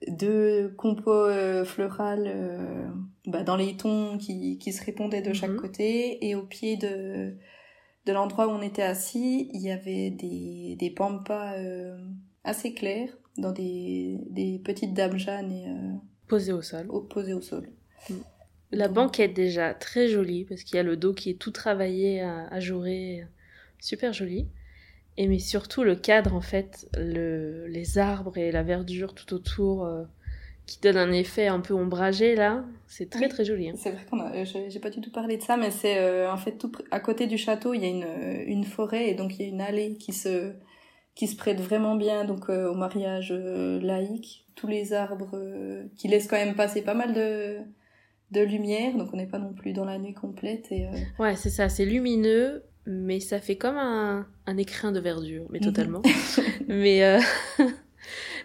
[0.07, 2.87] deux compos euh, florales euh,
[3.25, 6.25] bah, dans les tons qui, qui se répondaient de chaque côté.
[6.25, 7.35] Et au pied de
[8.05, 11.97] de l'endroit où on était assis il y avait des des pampas euh,
[12.43, 15.93] assez clairs dans des des petites dames jaunes et euh,
[16.27, 16.87] posées au sol.
[17.09, 17.69] posées au sol.
[18.09, 18.13] Mm.
[18.71, 22.21] La banquette déjà très jolie parce qu'il y a le dos qui est tout travaillé
[22.21, 23.25] à, à jouer.
[23.79, 24.47] super joli.
[25.17, 29.85] Et mais surtout le cadre en fait, le, les arbres et la verdure tout autour
[29.85, 30.03] euh,
[30.65, 33.29] qui donne un effet un peu ombragé là, c'est très Oui.
[33.29, 33.69] très joli.
[33.69, 33.73] hein.
[33.75, 36.31] C'est vrai qu'on a, j'ai j'ai pas du tout parlé de ça, mais c'est euh,
[36.31, 39.13] en fait tout à côté du château, il y a une, euh, une forêt et
[39.15, 40.53] donc il y a une allée qui se
[41.13, 44.45] qui se prête vraiment bien donc euh, au mariage euh, laïque.
[44.55, 47.57] Tous les arbres euh, qui laissent quand même passer pas mal de
[48.31, 51.35] de lumière, donc on n'est pas non plus dans la nuit complète et euh, Ouais,
[51.35, 55.65] c'est ça, c'est lumineux, mais ça fait comme un, un écrin de verdure, mais Mhm.
[55.65, 56.01] totalement.
[56.67, 57.19] mais euh,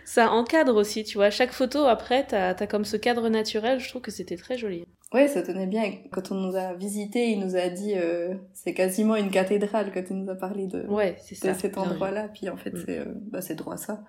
[0.04, 1.30] ça encadre aussi, tu vois.
[1.30, 4.84] Chaque photo, après, t'as as comme ce cadre naturel, je trouve que c'était très joli.
[5.14, 5.84] Ouais, ça tenait bien.
[6.10, 10.02] Quand on nous a visité, il nous a dit euh, c'est quasiment une cathédrale quand
[10.10, 11.54] il nous a parlé de, Ouais, c'est de ça.
[11.54, 12.28] cet endroit-là.
[12.28, 12.82] Puis en fait, Mm.
[12.86, 14.02] c'est bah, c'est droit ça.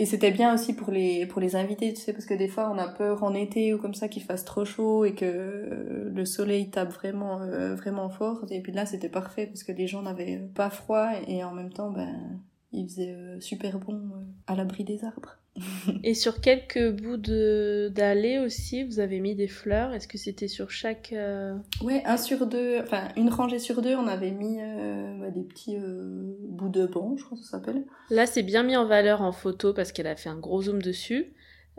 [0.00, 2.70] Et c'était bien aussi pour les pour les invités, tu sais, parce que des fois
[2.70, 6.10] on a peur en été ou comme ça qu'il fasse trop chaud et que euh,
[6.14, 8.44] le soleil tape vraiment euh, vraiment fort.
[8.50, 11.72] Et puis là, c'était parfait parce que les gens n'avaient pas froid et en même
[11.72, 12.40] temps, ben
[12.72, 14.00] il faisait euh, super bon
[14.46, 15.38] à l'abri des arbres.
[16.04, 19.92] Et sur quelques bouts d'allée aussi, vous avez mis des fleurs.
[19.92, 21.12] Est-ce que c'était sur chaque...
[21.12, 25.30] euh, Ouais, un sur deux, enfin une rangée sur deux, on avait mis euh, bah,
[25.30, 27.84] des petits euh, bouts de banc, je crois que ça s'appelle.
[28.10, 30.80] Là, c'est bien mis en valeur en photo parce qu'elle a fait un gros zoom
[30.82, 31.32] dessus.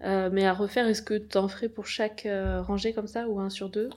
[0.03, 2.25] Euh, mais à refaire, est-ce que t'en ferais pour chaque
[2.61, 3.89] rangée comme ça ou un sur deux?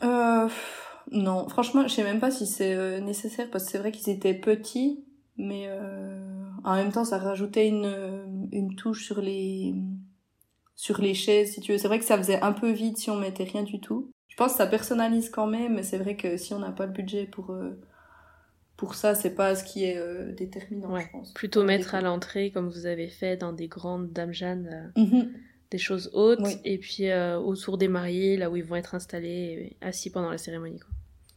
[1.10, 4.34] Non, franchement, je sais même pas si c'est nécessaire parce que c'est vrai qu'ils étaient
[4.34, 5.04] petits,
[5.36, 5.68] mais
[6.64, 7.92] en même temps, ça rajoutait une,
[8.52, 9.74] une touche sur les
[10.74, 11.78] sur les chaises, si tu veux.
[11.78, 14.10] C'est vrai que ça faisait un peu vide si on mettait rien du tout.
[14.28, 16.86] Je pense que ça personnalise quand même, mais c'est vrai que si on n'a pas
[16.86, 17.78] le budget pour euh,
[18.76, 21.32] pour ça, c'est pas ce qui est euh, déterminant, Ouais, je pense.
[21.34, 25.30] Plutôt mettre à l'entrée, comme vous avez fait dans des grandes dames Jeanne, euh, Mhm.
[25.70, 26.56] des choses hautes, Oui.
[26.64, 27.12] et puis
[27.44, 30.80] autour des mariés, là où ils vont être installés, assis pendant la cérémonie.
[30.80, 30.90] Quoi.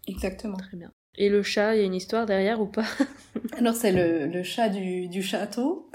[0.08, 0.58] Exactement.
[0.58, 0.92] Très bien.
[1.18, 2.84] Et le chat, il y a une histoire derrière ou pas?
[3.58, 5.90] Alors c'est le, le chat du, du château.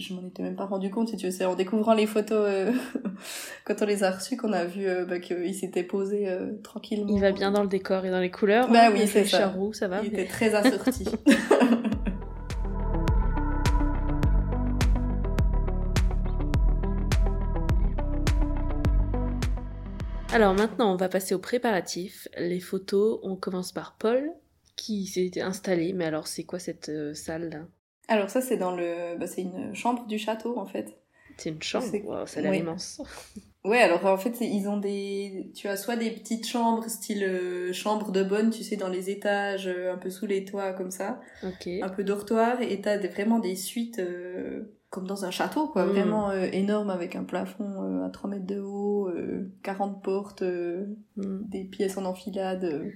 [0.00, 1.30] Je m'en étais même pas rendu compte, si tu veux.
[1.30, 2.72] C'est en découvrant les photos euh,
[3.66, 7.14] quand on les a reçues qu'on a vu euh, bah, qu'il s'était posé euh, tranquillement.
[7.14, 8.70] Il va bien dans le décor et dans les couleurs.
[8.70, 9.40] Bah hein, oui, c'est ça.
[9.40, 10.00] chat roux, ça va.
[10.02, 11.04] Il mais- était très assorti.
[20.32, 22.26] Alors maintenant, on va passer aux préparatifs.
[22.38, 24.30] Les photos, on commence par Paul,
[24.76, 25.92] qui s'est installé.
[25.92, 27.66] Mais alors, c'est quoi cette euh, salle là?
[28.10, 30.96] Alors ça c'est dans le, bah, c'est une chambre du château en fait.
[31.38, 32.58] C'est une chambre, C'est- Wow, ça a l'air oui.
[32.58, 33.00] immense.
[33.62, 37.74] Ouais, alors en fait ils ont des, tu as soit des petites chambres style euh,
[37.74, 40.90] chambre de bonne, tu sais dans les étages, euh, un peu sous les toits comme
[40.90, 41.20] ça.
[41.44, 41.68] Ok.
[41.82, 45.84] un peu dortoir et t'as des, vraiment des suites euh, comme dans un château quoi
[45.84, 45.88] Mm.
[45.90, 51.42] vraiment euh, énorme avec un plafond à 3 mètres de haut euh, 40 portes Hmm.
[51.46, 52.90] des pièces en enfilade.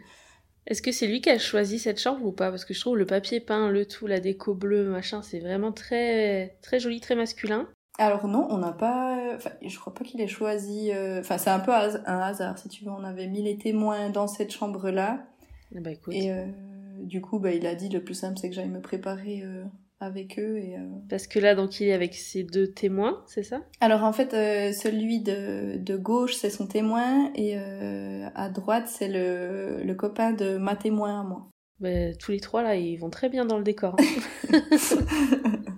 [0.66, 2.50] Est-ce que c'est lui qui a choisi cette chambre ou pas?
[2.50, 5.72] Parce que je trouve le papier peint, le tout, la déco bleue, machin, c'est vraiment
[5.72, 7.68] très très joli, très masculin.
[7.98, 11.50] alors non on n'a pas enfin je crois pas qu'il ait choisi euh, enfin c'est
[11.50, 14.90] un peu un hasard si tu veux on avait mis les témoins dans cette chambre
[14.90, 15.24] là
[15.77, 16.44] Eh Bah écoute, et euh,
[17.03, 19.62] du coup bah il a dit le plus simple c'est que j'aille me préparer euh,
[20.00, 23.42] avec eux et euh, parce que là, donc, il est avec ses deux témoins, c'est
[23.42, 23.62] ça?
[23.80, 28.87] Alors en fait, euh, celui de, de gauche, c'est son témoin, et euh, à droite,
[28.88, 31.48] c'est le, le copain de ma témoin à moi.
[31.80, 33.96] Bah, Tous les trois, là, ils vont très bien dans le décor.
[34.52, 34.61] hein.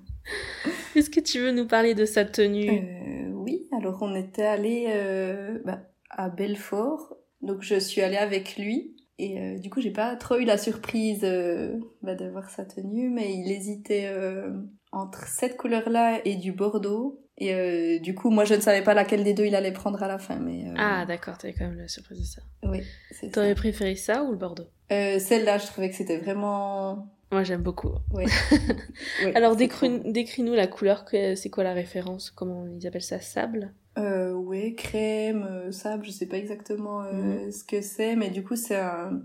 [0.96, 2.70] Est-ce que tu veux nous parler de sa tenue?
[2.70, 8.56] Euh, oui, alors on était allé euh, bah, à Belfort, donc je suis allée avec
[8.56, 8.95] lui.
[9.18, 12.64] Et euh, du coup, j'ai pas trop eu la surprise euh, bah, de voir sa
[12.66, 14.50] tenue, mais il hésitait euh,
[14.92, 17.22] entre cette couleur-là et du bordeaux.
[17.38, 20.02] Et euh, du coup, moi, je ne savais pas laquelle des deux il allait prendre
[20.02, 22.42] à la fin, mais Ah, d'accord, t'avais quand même la surprise de ça.
[22.64, 23.30] oui, c'est.
[23.30, 24.66] T'aurais préféré ça ou le Bordeaux?
[24.90, 27.92] Celle-là, je trouvais que c'était vraiment Moi, j'aime beaucoup.
[28.12, 28.24] Ouais.
[29.24, 32.30] Ouais, Alors, décris-nous la couleur, c'est quoi la référence?
[32.30, 33.20] Comment ils appellent ça?
[33.20, 33.72] Sable?
[33.98, 38.44] Euh, ouais, crème, euh, sable, je sais pas exactement euh, ce que c'est, mais du
[38.44, 39.22] coup, c'est un.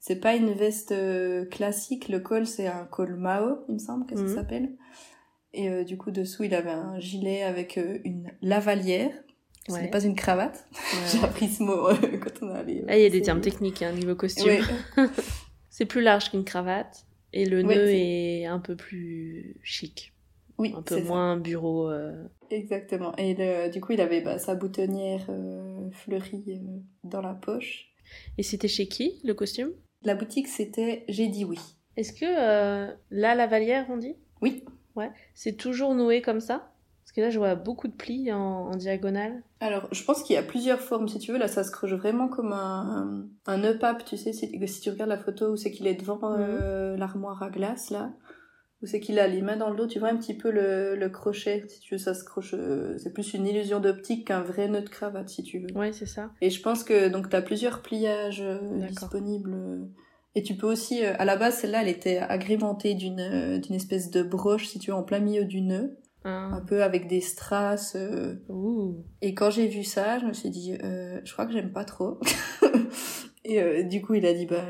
[0.00, 4.04] C'est pas une veste euh, classique, le col, c'est un col Mao, il me semble
[4.06, 4.28] que Mhm.
[4.28, 4.70] ça s'appelle.
[5.54, 9.12] Et euh, du coup, dessous, il avait un gilet avec une lavalière.
[9.68, 9.82] Ce Ouais.
[9.82, 10.66] n'est pas une cravate.
[11.12, 11.86] J'ai appris ce mot
[12.20, 12.84] quand on est allé.
[12.88, 14.46] Ah, il y a des termes techniques, hein, niveau costume.
[14.48, 14.60] Ouais.
[15.70, 17.06] C'est plus large qu'une cravate.
[17.32, 20.12] Et le nœud est un peu plus chic.
[20.62, 21.08] Oui, Un peu c'est ça.
[21.08, 21.88] moins bureau.
[21.90, 22.24] euh.
[22.50, 23.14] Exactement.
[23.16, 27.88] Et le- du coup, il avait bah, sa boutonnière euh, fleurie euh, dans la poche.
[28.38, 29.70] Et c'était chez qui, le costume?
[30.02, 31.58] La boutique, c'était J'ai dit oui.
[31.96, 32.24] Est-ce que
[33.10, 34.14] la lavalière, on dit?
[34.40, 34.64] Oui.
[34.96, 35.10] Ouais.
[35.34, 36.68] C'est toujours noué comme ça?
[37.02, 38.38] Parce que là, je vois beaucoup de plis en,
[38.70, 39.42] en diagonale.
[39.60, 41.38] Alors, je pense qu'il y a plusieurs formes, si tu veux.
[41.38, 44.90] Là, ça se creuse vraiment comme un, un nœud pape, tu sais, si, si tu
[44.90, 48.12] regardes la photo où c'est qu'il est devant euh, l'armoire à glace, là,
[48.82, 50.96] où c'est qu'il a les mains dans le dos, tu vois un petit peu le,
[50.96, 52.54] le crochet, si tu veux, ça se croche.
[52.54, 55.72] euh, c'est plus une illusion d'optique qu'un vrai nœud de cravate, si tu veux.
[55.78, 56.30] Ouais, c'est ça.
[56.40, 59.54] Et je pense que donc tu as plusieurs pliages euh, disponibles.
[59.54, 59.84] euh,
[60.34, 64.22] Et tu peux aussi, à la base, celle-là, elle était agrémentée d'une d'une espèce de
[64.22, 66.62] broche, si tu veux, en plein milieu du nœud, un Ah.
[66.66, 67.96] peu avec des strass.
[68.48, 69.04] Ouh.
[69.20, 71.84] et quand j'ai vu ça, je me suis dit, euh, je crois que j'aime pas
[71.84, 72.18] trop.
[73.44, 74.64] et euh, du coup, il a dit, bah,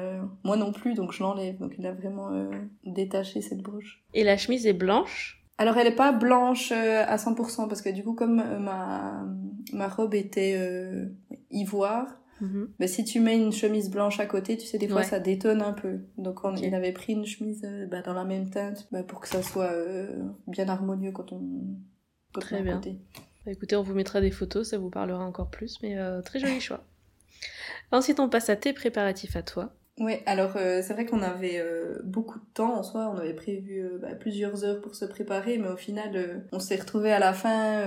[0.44, 1.58] moi non plus, donc je l'enlève.
[1.58, 2.50] Donc il a vraiment euh,
[2.84, 4.02] détaché cette broche.
[4.14, 5.38] Et la chemise est blanche?
[5.58, 9.24] Alors elle est pas blanche euh, à 100% parce que du coup, comme euh, ma,
[9.72, 11.06] ma robe était euh,
[11.50, 12.70] ivoire, Mhm.
[12.80, 15.06] bah, si tu mets une chemise blanche à côté, tu sais, des fois Ouais.
[15.06, 16.00] ça détonne un peu.
[16.18, 19.20] Donc on, il avait pris une chemise euh, bah, dans la même teinte bah, pour
[19.20, 21.40] que ça soit euh, bien harmonieux quand on,
[22.34, 22.74] quand Très on bien.
[22.76, 22.98] côté.
[23.46, 26.40] Bah, écoutez, on vous mettra des photos, ça vous parlera encore plus, mais euh, très
[26.40, 26.82] joli choix.
[27.90, 29.74] Ensuite, on passe à tes préparatifs à toi.
[29.98, 33.34] Ouais, alors euh, c'est vrai qu'on avait euh, beaucoup de temps en soi, on avait
[33.34, 37.18] prévu euh, bah, plusieurs heures pour se préparer, mais au final on s'est retrouvé à
[37.18, 37.82] la fin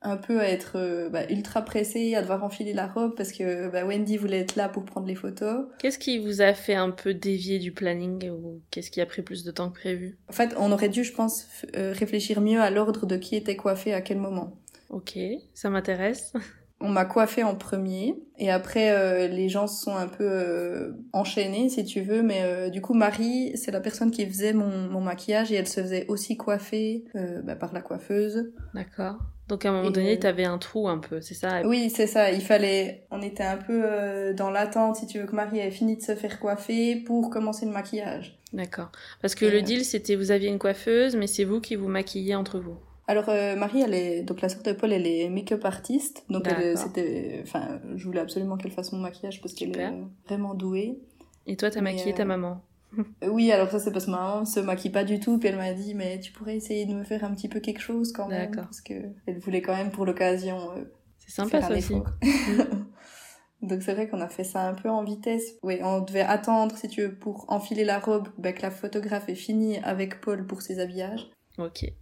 [0.00, 3.84] un peu à être bah, ultra pressé, à devoir enfiler la robe parce que bah,
[3.84, 5.66] Wendy voulait être là pour prendre les photos.
[5.78, 9.22] Qu'est-ce qui vous a fait un peu dévier du planning ou qu'est-ce qui a pris
[9.22, 10.18] plus de temps que prévu?
[10.28, 13.92] En fait, on aurait dû, je pense, réfléchir mieux à l'ordre de qui était coiffé
[13.92, 14.58] à quel moment.
[14.88, 15.18] Ok,
[15.52, 16.32] ça m'intéresse.
[16.80, 20.92] On m'a coiffé en premier et après euh, les gens se sont un peu euh,
[21.12, 24.88] enchaînés si tu veux mais euh, du coup Marie c'est la personne qui faisait mon,
[24.88, 28.52] mon maquillage et elle se faisait aussi coiffer euh, bah, par la coiffeuse.
[28.74, 29.16] D'accord.
[29.48, 31.62] Donc à un moment Et, donné, euh, t'avais un trou un peu, c'est ça?
[31.64, 35.26] Oui c'est ça, il fallait, on était un peu euh, dans l'attente si tu veux
[35.26, 38.38] que Marie ait fini de se faire coiffer pour commencer le maquillage.
[38.52, 38.92] D'accord.
[39.20, 41.88] Parce que Et, le deal, c'était vous aviez une coiffeuse, mais c'est vous qui vous
[41.88, 42.78] maquillez entre vous?
[43.08, 46.44] Alors euh, Marie, elle est donc la sœur de Paul, elle est make-up artiste, donc
[46.44, 46.76] D'accord.
[46.76, 51.00] c'était, enfin, je voulais absolument qu'elle fasse mon maquillage parce qu'elle est euh, vraiment douée.
[51.46, 52.62] Et toi, t'as maquillé euh, ta maman.
[52.98, 55.48] Euh, Oui, alors ça c'est parce que ma maman se maquille pas du tout, puis
[55.48, 58.12] elle m'a dit mais tu pourrais essayer de me faire un petit peu quelque chose
[58.12, 58.94] quand même, parce que
[59.26, 60.84] elle voulait quand même pour l'occasion euh,
[61.18, 61.94] C'est sympa faire ça aussi.
[63.62, 65.56] Donc c'est vrai qu'on a fait ça un peu en vitesse.
[65.62, 69.28] Oui, on devait attendre si tu veux pour enfiler la robe, ben, que la photographe
[69.28, 71.28] ait fini avec Paul pour ses habillages.
[71.58, 71.92] Ok.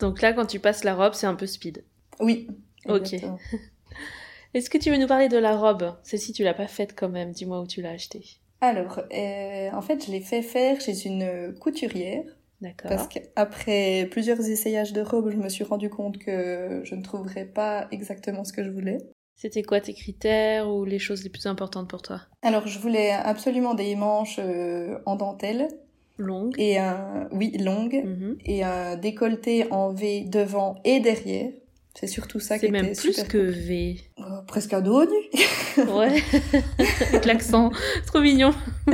[0.00, 1.84] Donc là, quand tu passes la robe, c'est un peu speed.
[2.20, 2.48] Oui.
[2.86, 3.14] Ok.
[4.54, 5.96] Est-ce que tu veux nous parler de la robe?
[6.04, 7.32] Celle-ci, tu l'as pas faite quand même.
[7.32, 8.24] Dis-moi où tu l'as achetée.
[8.60, 12.24] Alors, euh, en fait, je l'ai fait faire chez une couturière.
[12.60, 12.88] D'accord.
[12.88, 17.44] Parce qu'après plusieurs essayages de robes, je me suis rendu compte que je ne trouverais
[17.44, 18.98] pas exactement ce que je voulais.
[19.36, 22.20] C'était quoi tes critères ou les choses les plus importantes pour toi?
[22.42, 25.68] Alors, je voulais absolument des manches euh, en dentelle
[26.18, 26.54] Longue.
[26.58, 28.36] et un, oui, longues Mhm.
[28.46, 31.50] et un décolleté en V devant et derrière.
[31.96, 33.60] C'est surtout ça qui C'est même était plus super que compliqué.
[33.66, 33.96] V.
[34.20, 35.10] Euh, presque un dos nu.
[35.92, 36.22] Ouais.
[37.08, 37.70] Avec l'accent.
[38.06, 38.52] Trop mignon.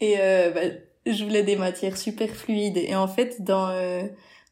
[0.00, 0.60] Et euh, bah,
[1.06, 2.76] je voulais des matières super fluides.
[2.78, 4.02] Et en fait, dans euh,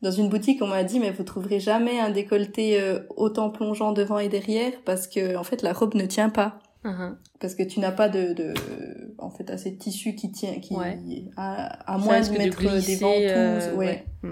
[0.02, 3.92] dans une boutique, on m'a dit mais vous trouverez jamais un décolleté euh, autant plongeant
[3.92, 6.58] devant et derrière parce que en fait la robe ne tient pas.
[6.84, 7.18] Mhm.
[7.40, 8.54] Parce que tu n'as pas de, de
[9.18, 10.98] en fait assez de tissu qui tient qui Ouais.
[11.36, 14.30] à, à moins de de mettre des glisser, ventouses euh, ouais, ouais.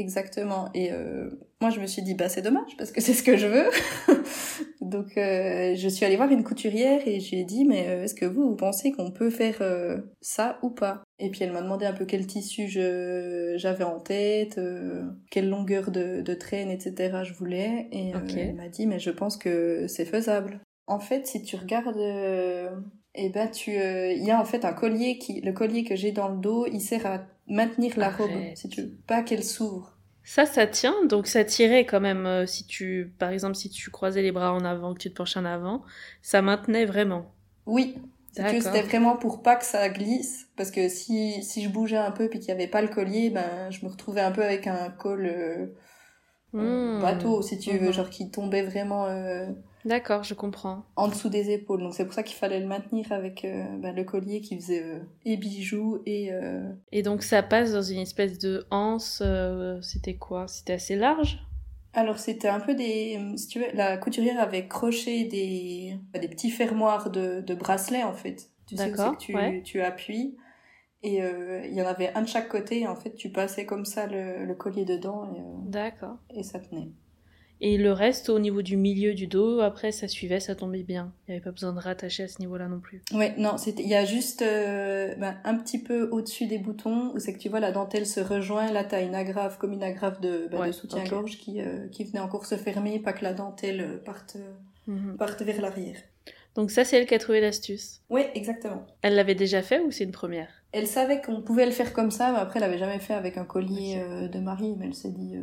[0.00, 0.68] Exactement.
[0.74, 1.28] Et euh,
[1.60, 3.68] moi je me suis dit bah c'est dommage parce que c'est ce que je veux.
[4.80, 8.24] Donc euh, je suis allée voir une couturière et j'ai dit mais euh, est-ce que
[8.24, 11.02] vous vous pensez qu'on peut faire euh, ça ou pas?
[11.18, 15.48] Et puis elle m'a demandé un peu quel tissu je j'avais en tête euh, quelle
[15.48, 17.88] longueur de, de traîne etc je voulais.
[17.90, 21.56] Et euh, elle m'a dit mais je pense que c'est faisable en fait si tu
[21.56, 22.70] regardes euh,
[23.14, 25.96] eh ben tu euh, il y a en fait un collier qui le collier que
[25.96, 29.44] j'ai dans le dos il sert à maintenir la robe si tu veux pas qu'elle
[29.44, 32.24] s'ouvre Ça, ça tient, donc ça tirait quand même.
[32.26, 35.14] euh, si tu, par exemple, si tu croisais les bras en avant, que tu te
[35.16, 35.84] penchais en avant,
[36.22, 37.34] ça maintenait vraiment.
[37.66, 37.96] oui
[38.32, 42.10] si c'était vraiment pour pas que ça glisse parce que si si je bougeais un
[42.12, 44.66] peu puis qu'il y avait pas le collier ben je me retrouvais un peu avec
[44.66, 45.66] un col euh,
[46.52, 46.98] Hmm.
[46.98, 47.92] bateau si tu veux Mhm.
[47.92, 49.46] genre qui tombait vraiment euh,
[49.88, 50.84] D'accord, je comprends.
[50.96, 53.94] en dessous des épaules donc c'est pour ça qu'il fallait le maintenir avec euh, ben,
[53.96, 58.00] le collier qui faisait euh, et bijoux et euh, Et donc ça passe dans une
[58.00, 59.22] espèce de anse.
[59.80, 60.46] C'était quoi?
[60.46, 61.38] C'était assez large?
[61.94, 66.50] Alors c'était un peu des, si tu veux, la couturière avait croché des, des petits
[66.50, 68.50] fermoirs de, de bracelets en fait.
[68.66, 69.62] Tu sais que tu, ouais.
[69.64, 70.36] tu appuies
[71.02, 73.86] et il y en avait un de chaque côté et en fait tu passais comme
[73.86, 76.18] ça le, le collier dedans et, D'accord.
[76.34, 76.90] et ça tenait.
[77.60, 81.12] Et le reste, au niveau du milieu du dos, après, ça suivait, ça tombait bien.
[81.26, 83.02] Il n'y avait pas besoin de rattacher à ce niveau-là non plus.
[83.12, 87.18] Ouais, non, il y a juste euh, ben, un petit peu au-dessus des boutons, où
[87.18, 88.70] c'est que tu vois, la dentelle se rejoint.
[88.70, 92.20] Là, t'as une agrafe, comme une agrafe de, ben, de soutien-gorge qui, euh, qui venait
[92.20, 94.36] encore se fermer, pas que la dentelle parte,
[94.86, 95.16] mhm.
[95.16, 95.96] parte vers l'arrière.
[96.54, 98.00] Donc ça, c'est elle qui a trouvé l'astuce.
[98.08, 98.86] Oui, exactement.
[99.02, 100.48] Elle l'avait déjà fait ou c'est une première?
[100.72, 103.36] Elle savait qu'on pouvait le faire comme ça, mais après, elle avait jamais fait avec
[103.36, 105.36] un collier euh, de mari, mais elle s'est dit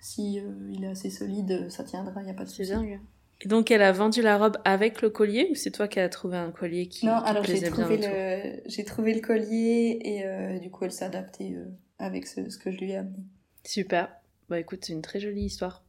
[0.00, 2.72] si euh, il est assez solide, ça tiendra, il n'y a pas de souci.
[3.40, 6.08] Et donc elle a vendu la robe avec le collier ou c'est toi qui as
[6.08, 10.58] trouvé un collier qui Non, alors j'ai trouvé le j'ai trouvé le collier et euh,
[10.58, 11.64] du coup elle s'est adaptée euh,
[12.00, 13.24] avec ce, ce, que je lui ai amené.
[13.64, 14.10] Super.
[14.48, 15.84] Bah écoute, c'est une très jolie histoire.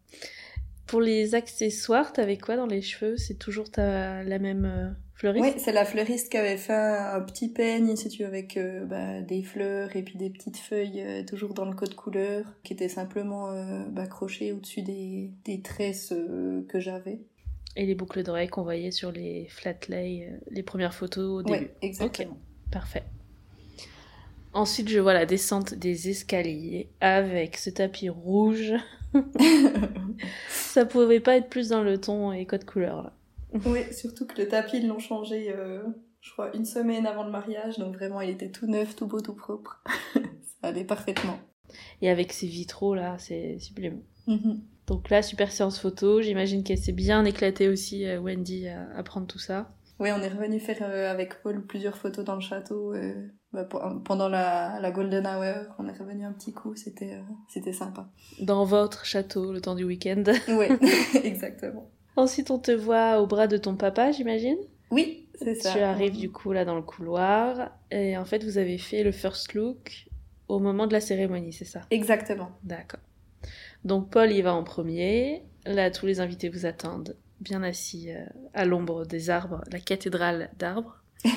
[0.89, 3.15] Pour les accessoires, t'avais quoi dans les cheveux?
[3.17, 5.45] C'est toujours ta la même Fleuriste?
[5.45, 8.85] Oui, c'est la fleuriste qui avait fait un petit peigne, si tu veux, avec euh,
[8.85, 12.71] bah, des fleurs et puis des petites feuilles, euh, toujours dans le code couleur, qui
[12.71, 16.13] était simplement euh, bah, crochées au-dessus des, des tresses
[16.69, 17.19] que j'avais.
[17.75, 21.65] Et les boucles d'oreilles qu'on voyait sur les flat lay, les premières photos au début.
[21.65, 22.37] Oui, exactement.
[22.71, 23.03] parfait.
[24.53, 28.73] Ensuite, je vois la descente des escaliers avec ce tapis rouge.
[30.49, 33.13] Ça pouvait pas être plus dans le ton et code couleur là.
[33.65, 35.81] Oui, surtout que le tapis, ils l'ont changé, euh,
[36.21, 37.79] je crois, une semaine avant le mariage.
[37.79, 39.83] Donc vraiment, il était tout neuf, tout beau, tout propre.
[40.13, 40.21] ça
[40.67, 41.39] allait parfaitement.
[42.01, 44.01] Et avec ces vitraux là, c'est sublime.
[44.27, 44.61] Mhm.
[44.87, 46.21] Donc là, super séance photo.
[46.21, 49.71] J'imagine qu'elle s'est bien éclatée aussi, euh, Wendy, à, prendre tout ça.
[49.99, 52.93] Oui, on est revenu faire euh, avec Paul plusieurs photos dans le château
[53.51, 53.67] bah,
[54.05, 55.73] pendant la, la, Golden Hour.
[55.79, 58.07] On est revenu un petit coup, c'était c'était sympa.
[58.39, 60.23] Dans votre château, le temps du week-end.
[60.49, 60.67] oui,
[61.23, 61.89] exactement.
[62.15, 64.57] Ensuite, on te voit au bras de ton papa, j'imagine?
[64.91, 65.71] Oui, c'est ça.
[65.71, 69.11] Tu arrives du coup là dans le couloir et en fait, vous avez fait le
[69.11, 70.07] first look
[70.47, 71.81] au moment de la cérémonie, c'est ça?
[71.91, 72.51] Exactement.
[72.63, 72.99] D'accord.
[73.85, 75.43] Donc Paul y va en premier.
[75.65, 80.49] Là, tous les invités vous attendent, bien assis euh, à l'ombre des arbres, la cathédrale
[80.57, 81.03] d'arbres.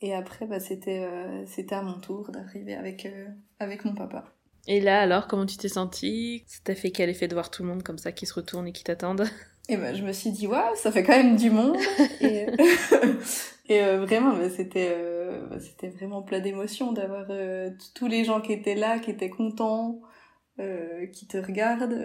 [0.00, 3.26] et après, bah, c'était euh, c'était à mon tour d'arriver avec, euh,
[3.58, 4.24] avec mon papa.
[4.66, 6.44] Et là, alors, comment tu t'es sentie?
[6.46, 8.66] Ça t'a fait quel effet de voir tout le monde comme ça qui se retourne
[8.66, 9.26] et qui t'attendent?
[9.68, 11.76] Et ben, je me suis dit, waouh, ça fait quand même du monde.
[12.20, 12.46] et,
[13.68, 18.40] et euh, vraiment, c'était euh, ben, c'était vraiment plein d'émotions d'avoir euh, tous les gens
[18.40, 20.00] qui étaient là, qui étaient contents,
[21.14, 22.04] qui te regardent.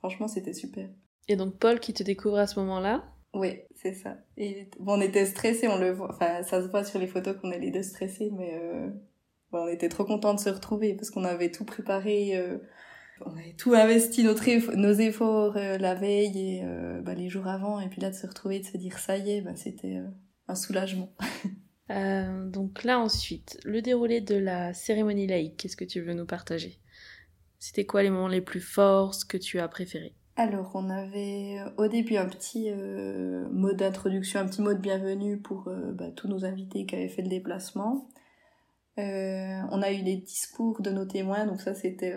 [0.00, 0.88] franchement, c'était super.
[1.28, 3.04] Et donc, Paul qui te découvre à ce moment-là?
[3.34, 4.18] Oui, c'est ça.
[4.36, 6.12] Et bon, on était stressés, on le voit.
[6.12, 8.60] Enfin, ça se voit sur les photos qu'on est les deux stressés, mais
[9.50, 12.36] bon, on était trop contents de se retrouver parce qu'on avait tout préparé
[13.26, 17.46] on avait tout investi notre nos efforts euh, la veille et euh, bah, les jours
[17.46, 19.96] avant et puis là de se retrouver de se dire ça y est bah, c'était
[19.96, 20.08] euh,
[20.48, 21.14] un soulagement
[22.50, 26.78] donc là ensuite le déroulé de la cérémonie laïque qu'est-ce que tu veux nous partager?
[27.58, 30.14] C'était quoi les moments les plus forts ce que tu as préféré?
[30.36, 32.70] Alors on avait au début un petit
[33.50, 37.22] mot d'introduction un petit mot de bienvenue pour bah, tous nos invités qui avaient fait
[37.22, 38.08] le déplacement
[38.96, 42.14] on a eu les discours de nos témoins donc ça c'était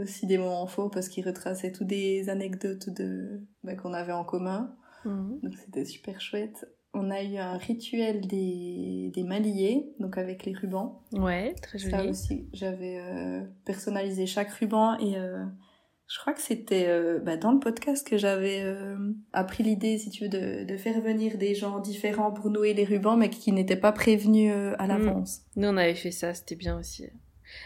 [0.00, 4.24] aussi des moments forts parce qu'il retraçait toutes des anecdotes de bah, qu'on avait en
[4.24, 4.74] commun.
[5.04, 5.40] Mhm.
[5.42, 6.68] Donc c'était super chouette.
[6.92, 11.02] On a eu un rituel des, des maliers, donc avec les rubans.
[11.12, 11.92] Ouais, très joli.
[11.92, 15.44] Ça aussi, j'avais euh, personnalisé chaque ruban et euh,
[16.12, 18.64] je crois que c'était euh, bah, dans le podcast que j'avais
[19.32, 22.84] appris l'idée, si tu veux, de, de, faire venir des gens différents pour nouer les
[22.84, 24.88] rubans, mais qui n'étaient pas prévenus à mhm.
[24.88, 25.42] l'avance.
[25.56, 27.06] Nous, on avait fait ça, c'était bien aussi.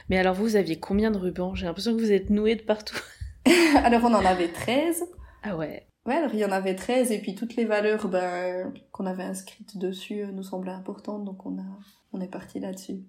[0.08, 1.54] Mais alors, vous aviez combien de rubans?
[1.54, 3.00] J'ai l'impression que vous êtes noués de partout.
[3.76, 5.04] alors, on en avait 13.
[5.42, 5.86] Ah ouais.
[6.06, 9.22] Ouais, alors il y en avait 13 et puis toutes les valeurs ben, qu'on avait
[9.22, 11.64] inscrites dessus euh, nous semblaient importantes, donc on, a,
[12.12, 13.04] on est parti là-dessus.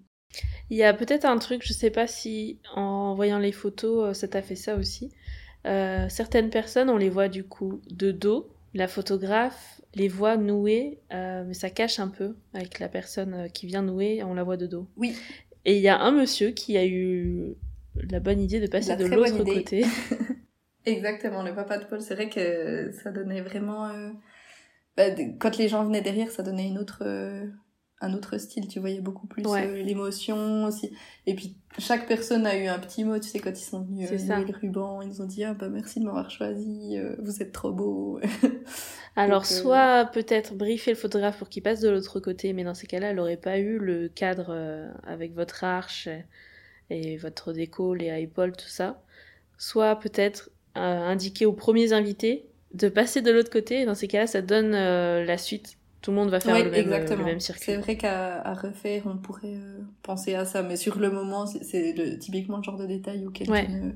[0.70, 4.14] Il y a peut-être un truc, je sais pas si en voyant les photos, euh,
[4.14, 5.12] ça t'a fait ça aussi.
[5.66, 8.48] Euh, certaines personnes, on les voit du coup de dos.
[8.74, 13.82] La photographe les voit nouées, mais ça cache un peu avec la personne qui vient
[13.82, 14.86] nouer, on la voit de dos.
[14.98, 15.16] Oui.
[15.64, 17.56] Et il y a un monsieur qui a eu
[17.94, 19.84] la bonne idée de passer de l'autre côté.
[20.86, 23.88] Exactement, le papa de Paul, c'est vrai que ça donnait vraiment...
[23.88, 24.10] Euh,
[24.96, 27.46] bah, quand les gens venaient derrière, ça donnait une autre, euh,
[28.00, 30.90] un autre style, tu voyais beaucoup plus euh, l'émotion aussi.
[31.26, 34.10] Et puis, chaque personne a eu un petit mot, tu sais, quand ils sont venus
[34.10, 37.52] euh, le ruban, ils nous ont dit «Ah bah merci de m'avoir choisi, vous êtes
[37.52, 38.20] trop beau».
[39.18, 42.86] Alors, soit peut-être briefer le photographe pour qu'il passe de l'autre côté, mais dans ces
[42.86, 46.06] cas-là, elle n'aurait pas eu le cadre euh, avec votre arche
[46.90, 49.02] et, votre déco, les épaules, tout ça.
[49.56, 54.06] Soit peut-être euh, indiquer aux premiers invités de passer de l'autre côté, et dans ces
[54.06, 55.78] cas-là, ça donne euh, la suite.
[56.06, 57.64] Tout le monde va faire le, même, le, même, circuit.
[57.64, 59.58] C'est vrai qu'à refaire, on pourrait
[60.04, 63.72] penser à ça, mais sur le moment, c'est typiquement le genre de détail auquel tu,
[63.72, 63.90] ne,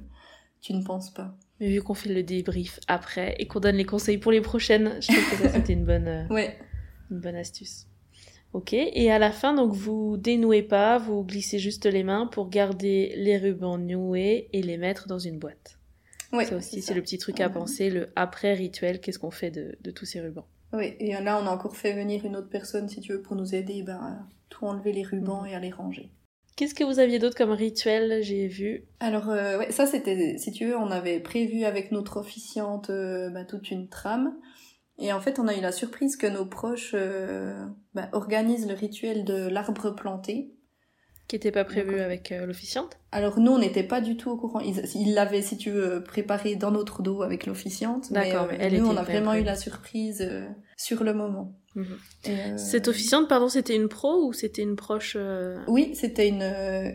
[0.60, 1.36] tu ne penses pas.
[1.60, 5.00] Mais vu qu'on fait le débrief après et qu'on donne les conseils pour les prochaines,
[5.00, 6.58] je trouve que ça c'était une bonne, euh, Ouais.
[7.12, 7.86] une bonne astuce.
[8.54, 12.50] Ok, et à la fin, donc vous dénouez pas, vous glissez juste les mains pour
[12.50, 15.78] garder les rubans noués et les mettre dans une boîte.
[16.32, 19.52] Ouais, ça aussi, c'est le petit truc à penser, le après rituel, qu'est-ce qu'on fait
[19.52, 20.48] de, de tous ces rubans.
[20.72, 23.34] Oui, et là, on a encore fait venir une autre personne, si tu veux, pour
[23.36, 24.18] nous aider ben, à
[24.48, 25.48] tout enlever les rubans Mhm.
[25.48, 26.10] et à les ranger.
[26.56, 28.84] Qu'est-ce que vous aviez d'autre comme rituel J'ai vu?
[29.00, 33.30] Alors, euh, ouais, ça, c'était, si tu veux, on avait prévu avec notre officiante euh,
[33.30, 34.36] ben, toute une trame.
[34.98, 37.64] Et en fait, on a eu la surprise que nos proches euh,
[37.94, 40.52] ben, organisent le rituel de l'arbre planté.
[41.30, 44.36] Qui n'était pas prévu avec euh, l'officiante Alors nous, on n'était pas du tout au
[44.36, 44.58] courant.
[44.58, 48.12] Ils ils l'avaient, si tu veux, préparé dans notre dos avec l'officiante.
[48.12, 51.04] D'accord, mais, mais euh, elle nous, était on a vraiment eu la surprise euh, sur
[51.04, 51.52] le moment.
[51.76, 51.86] Mhm.
[52.30, 55.16] Euh, Cette officiante, pardon, c'était une pro ou c'était une proche
[55.68, 56.42] Oui, c'était une,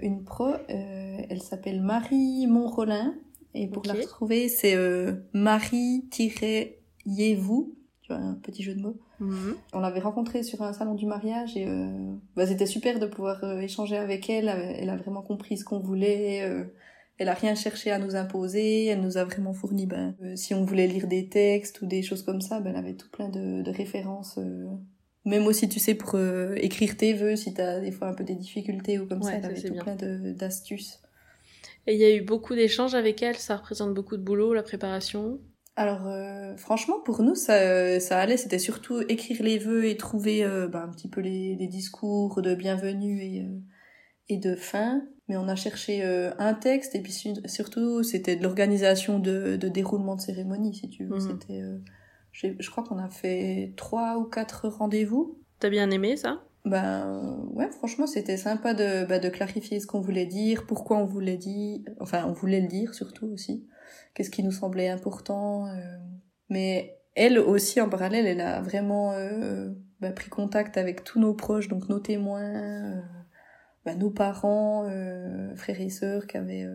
[0.02, 0.50] une pro.
[0.68, 3.16] elle s'appelle Marie Montrolin.
[3.54, 4.76] Et pour la retrouver, c'est
[5.32, 7.74] Marie-Yévou.
[8.02, 8.98] Tu vois, un petit jeu de mots?
[9.74, 11.88] On l'avait rencontrée sur un salon du mariage et euh,
[12.36, 14.49] bah, c'était super de pouvoir euh, échanger avec elle.
[14.49, 16.41] Elle a vraiment compris ce qu'on voulait.
[16.43, 16.66] euh,
[17.18, 18.88] elle a rien cherché à nous imposer.
[18.88, 22.24] Elle nous a vraiment fourni, ben, si on voulait lire des textes ou des choses
[22.24, 24.38] comme ça, ben, elle avait tout plein de, de références.
[25.24, 26.20] même aussi, tu sais, pour
[26.57, 29.38] écrire tes vœux, si t'as des fois un peu des difficultés ou comme Ouais, ça,
[29.38, 29.84] elle ça, avait tout bien.
[29.84, 29.95] plein
[30.34, 30.99] d'astuces.
[31.88, 34.63] Et il y a eu beaucoup d'échanges avec elle, ça représente beaucoup de boulot, la
[34.63, 35.39] préparation.
[35.76, 38.38] Alors, euh, franchement, pour nous, ça, ça allait.
[38.38, 42.41] C'était surtout écrire les vœux et trouver euh, ben, un petit peu les, les discours
[42.41, 43.59] de bienvenue et, euh,
[44.30, 45.01] et de fin.
[45.28, 49.57] Mais on a cherché euh, un texte et puis su- surtout, c'était de l'organisation de,
[49.57, 51.15] de déroulement de cérémonie, si tu veux.
[51.15, 51.19] Mhm.
[51.19, 51.78] C'était, euh,
[52.32, 55.39] je crois qu'on a fait trois ou quatre rendez-vous.
[55.59, 56.41] T'as bien aimé ça?
[56.65, 61.05] Ben ouais, franchement, c'était sympa de, bah, de clarifier ce qu'on voulait dire, pourquoi on
[61.05, 63.67] voulait dire, enfin on voulait le dire surtout aussi,
[64.14, 65.68] qu'est-ce qui nous semblait important.
[65.68, 65.98] euh.
[66.50, 71.34] Mais elle aussi en parallèle, elle a vraiment euh, bah, pris contact avec tous nos
[71.34, 73.02] proches, donc nos témoins, euh,
[73.86, 74.84] bah, nos parents,
[75.56, 76.68] frères et sœurs qui avaient,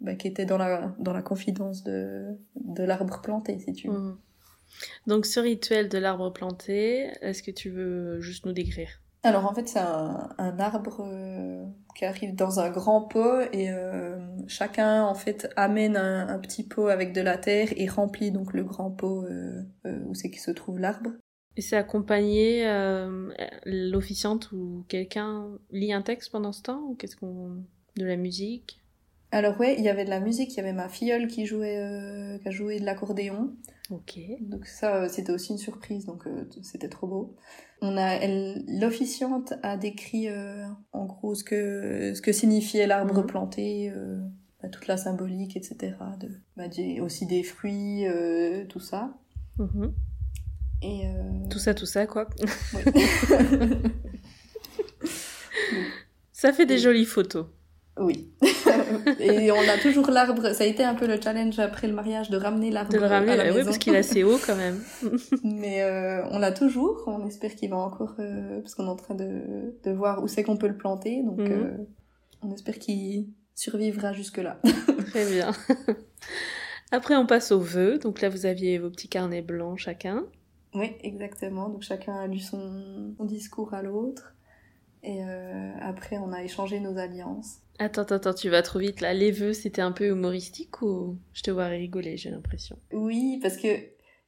[0.00, 3.98] bah, qui étaient dans la dans la confidence de de l'arbre planté, si tu veux.
[3.98, 4.18] Mhm.
[5.06, 9.02] Donc ce rituel de l'arbre planté, est-ce que tu veux juste nous décrire?
[9.22, 11.64] Alors en fait c'est un, un arbre euh,
[11.94, 16.66] qui arrive dans un grand pot et euh, chacun en fait amène un, un petit
[16.66, 19.62] pot avec de la terre et remplit donc le grand pot euh,
[20.06, 21.10] où c'est qu'il se trouve l'arbre.
[21.56, 22.64] Et c'est accompagné,
[23.66, 27.62] l'officiante ou quelqu'un lit un texte pendant ce temps ou qu'est-ce qu'on...
[27.96, 28.80] De la musique?
[29.32, 32.38] Alors ouais, il y avait de la musique, il y avait ma filleule qui jouait,
[32.40, 33.50] qui a joué de l'accordéon.
[33.90, 34.18] Ok.
[34.40, 37.36] Donc ça, euh, c'était aussi une surprise, donc euh, c'était trop beau.
[37.82, 38.18] On a,
[38.68, 43.26] l'officiante a décrit euh, en gros ce que ce que signifiait l'arbre Mhm.
[43.26, 44.20] planté, euh,
[44.62, 45.94] bah, toute la symbolique, etc.
[46.20, 46.64] De, bah,
[47.02, 48.04] aussi des fruits,
[48.68, 49.12] tout ça.
[49.58, 49.92] Mhm.
[50.82, 51.02] Et
[51.50, 52.28] Tout ça, tout ça, quoi.
[52.74, 52.82] oui.
[56.32, 57.46] Ça fait des jolies photos.
[58.00, 58.28] Oui.
[59.20, 60.52] Et on a toujours l'arbre.
[60.54, 63.06] Ça a été un peu le challenge après le mariage de ramener l'arbre De le
[63.06, 63.66] ramener, à la bah oui, maison.
[63.66, 64.80] parce qu'il est assez haut quand même.
[65.44, 67.04] Mais euh, on l'a toujours.
[67.06, 69.42] On espère qu'il va encore, euh, parce qu'on est en train de,
[69.84, 71.22] de voir où c'est qu'on peut le planter.
[71.22, 71.52] Donc, Mhm.
[71.52, 71.70] euh,
[72.42, 74.58] on espère qu'il survivra jusque-là.
[75.10, 75.52] Très bien.
[76.92, 77.98] Après, on passe aux vœux.
[77.98, 80.24] Donc là, vous aviez vos petits carnets blancs chacun.
[80.74, 81.68] oui, exactement.
[81.68, 84.34] Donc chacun a lu son, son discours à l'autre.
[85.02, 87.60] Et euh, après, on a échangé nos alliances.
[87.78, 89.14] Attends, attends, tu vas trop vite là.
[89.14, 92.78] Les vœux, c'était un peu humoristique ou je te vois rigoler, j'ai l'impression?
[92.92, 93.68] Oui, parce que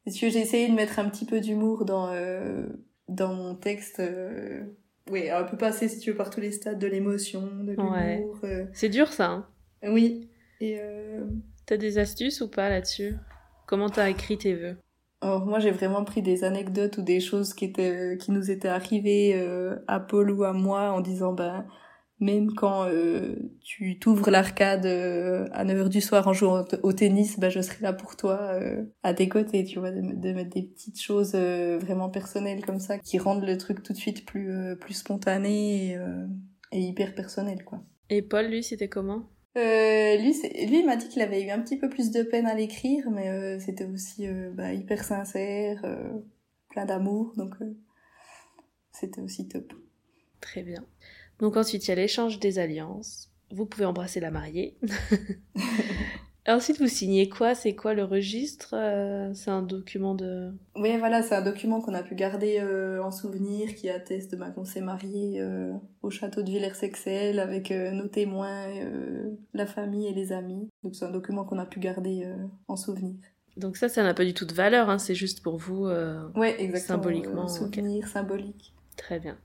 [0.06, 2.66] j'ai essayé de mettre un petit peu d'humour dans, euh,
[3.08, 4.00] dans mon texte.
[4.00, 4.62] Euh,
[5.10, 8.38] oui, un peu passer, si tu veux, par tous les stades de l'émotion, de l'humour.
[8.42, 8.68] Ouais.
[8.72, 9.46] C'est dur ça, hein?
[9.82, 10.30] Oui.
[10.60, 10.78] Et
[11.66, 13.16] T'as des astuces ou pas là-dessus?
[13.66, 14.76] Comment t'as écrit tes vœux?
[15.22, 18.68] Alors moi j'ai vraiment pris des anecdotes ou des choses qui étaient qui nous étaient
[18.68, 21.64] arrivées euh, à Paul ou à moi en disant ben
[22.22, 27.38] même quand euh, tu t'ouvres l'arcade euh, à 9h du soir en jouant au, tennis,
[27.38, 30.00] ben je serai là pour toi euh, à tes côtés, tu vois, de,
[30.32, 33.98] mettre des petites choses euh, vraiment personnelles comme ça qui rendent le truc tout de
[33.98, 36.26] suite plus euh, plus spontané et, euh,
[36.70, 37.82] et hyper personnel quoi.
[38.08, 39.28] Et Paul, lui, c'était comment?
[39.56, 42.54] Euh, lui, il m'a dit qu'il avait eu un petit peu plus de peine à
[42.54, 45.82] l'écrire, mais euh, c'était aussi euh, bah, hyper sincère,
[46.70, 47.54] plein d'amour, donc
[48.92, 49.72] c'était aussi top.
[50.40, 50.84] Très bien.
[51.38, 53.30] Donc ensuite, il y a l'échange des alliances.
[53.50, 54.78] Vous pouvez embrasser la mariée.
[56.48, 57.54] Ensuite, vous signez quoi?
[57.54, 58.74] C'est quoi le registre?
[58.74, 60.50] Euh, C'est un document de...
[60.74, 64.50] Oui, voilà, c'est un document qu'on a pu garder euh, en souvenir qui atteste bah,
[64.50, 65.72] qu'on s'est marié euh,
[66.02, 68.66] au château de Villers-Sexel avec nos témoins,
[69.54, 70.68] la famille et les amis.
[70.82, 72.26] Donc c'est un document qu'on a pu garder
[72.66, 73.14] en souvenir.
[73.56, 75.86] Donc ça, ça n'a pas du tout de valeur, hein, c'est juste pour vous
[76.34, 77.48] ouais, exactement, symboliquement.
[77.48, 78.74] souvenir symbolique.
[78.96, 79.38] Très bien.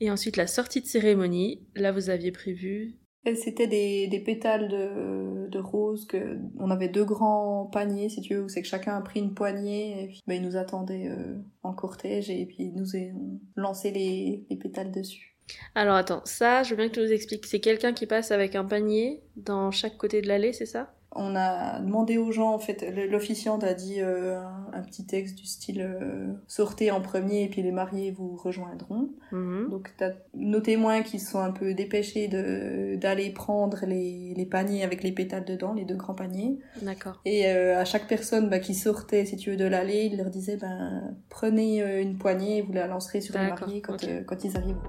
[0.00, 2.94] Et ensuite, la sortie de cérémonie, là, vous aviez prévu
[3.36, 6.06] c'était des, des, pétales de, de roses.
[6.06, 9.20] Que, on avait deux grands paniers, si tu veux, où c'est que chacun a pris
[9.20, 10.04] une poignée.
[10.04, 13.90] Et puis, ben, ils nous attendaient euh, en cortège et puis ils nous ont lancé
[13.90, 15.36] les, les pétales dessus.
[15.74, 17.46] Alors attends, ça, je veux bien que tu nous expliques.
[17.46, 20.94] C'est quelqu'un qui passe avec un panier dans chaque côté de l'allée, c'est ça?
[21.12, 24.38] On a demandé aux gens, en fait, l'officiante a dit euh,
[24.72, 29.10] un, petit texte du style euh, sortez en premier et puis les mariés vous rejoindront.
[29.32, 29.70] Mhm.
[29.70, 35.02] Donc t'as nos témoins qui sont un peu dépêchés d'aller prendre les, les, paniers avec
[35.02, 36.58] les pétales dedans, les deux grands paniers.
[36.82, 37.20] D'accord.
[37.24, 40.30] Et euh, à chaque personne bah, qui sortait, si tu veux, de l'allée, il leur
[40.30, 43.96] disait ben prenez une poignée et vous la lancerez sur les mariés quand,
[44.26, 44.82] quand ils arriveront.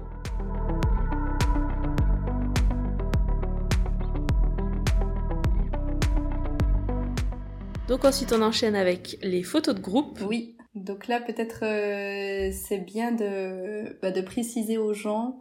[7.90, 10.20] Donc ensuite on enchaîne avec les photos de groupe.
[10.24, 15.40] Oui, donc là peut-être euh, c'est bien de, bah, de préciser aux gens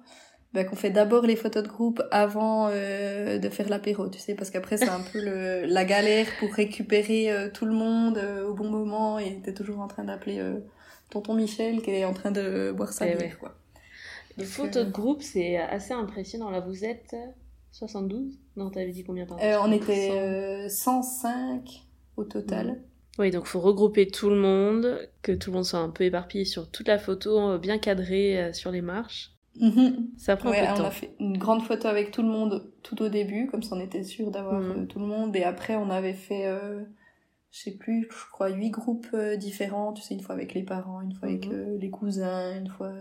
[0.52, 4.34] bah, qu'on fait d'abord les photos de groupe avant euh, de faire l'apéro, tu sais,
[4.34, 8.56] parce qu'après c'est un peu le, la galère pour récupérer euh, tout le monde au
[8.56, 10.44] bon moment et t'es toujours en train d'appeler
[11.12, 13.60] tonton Michel qui est en train de boire sa eh bière, quoi.
[14.38, 16.50] Les photos de groupe c'est assez impressionnant.
[16.50, 17.16] Là vous êtes
[17.74, 21.86] 72 Non, t'avais dit combien par On était 105
[22.20, 22.82] au total.
[23.20, 26.46] Oui, donc faut regrouper tout le monde, que tout le monde soit un peu éparpillé
[26.46, 29.32] sur toute la photo, euh, bien cadré euh, sur les marches.
[29.60, 30.12] Mhm.
[30.18, 30.84] Ça prend ouais, peu de temps.
[30.84, 33.76] On a fait une grande photo avec tout le monde tout au début, comme ça
[33.76, 34.72] on était sûr d'avoir mhm.
[34.72, 35.36] euh, tout le monde.
[35.36, 36.46] Et après, on avait fait,
[37.52, 39.92] je sais plus, je crois, huit groupes différents.
[39.92, 41.78] Tu sais, une fois avec les parents, une fois avec mhm.
[41.78, 42.94] les cousins, une fois.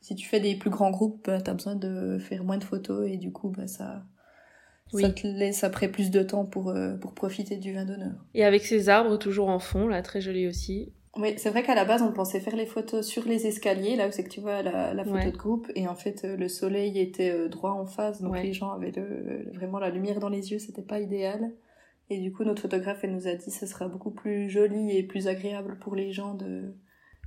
[0.00, 3.06] Si tu fais des plus grands groupes, bah, t'as besoin de faire moins de photos
[3.06, 4.02] et du coup, bah, ça,
[4.92, 5.02] oui.
[5.02, 8.12] Ça te laisse après plus de temps pour, euh, pour profiter du vin d'honneur.
[8.34, 10.92] Et avec ces arbres toujours en fond, là, très joli aussi.
[11.16, 14.08] Oui, c'est vrai qu'à la base, on pensait faire les photos sur les escaliers, là
[14.08, 16.48] où c'est que tu vois la, la photo de groupe, et en fait, euh, le
[16.48, 18.92] soleil était euh, droit en face, donc les gens avaient
[19.52, 21.52] vraiment la lumière dans les yeux, c'était pas idéal.
[22.10, 25.02] Et du coup, notre photographe, elle nous a dit, ce sera beaucoup plus joli et
[25.02, 26.74] plus agréable pour les gens de...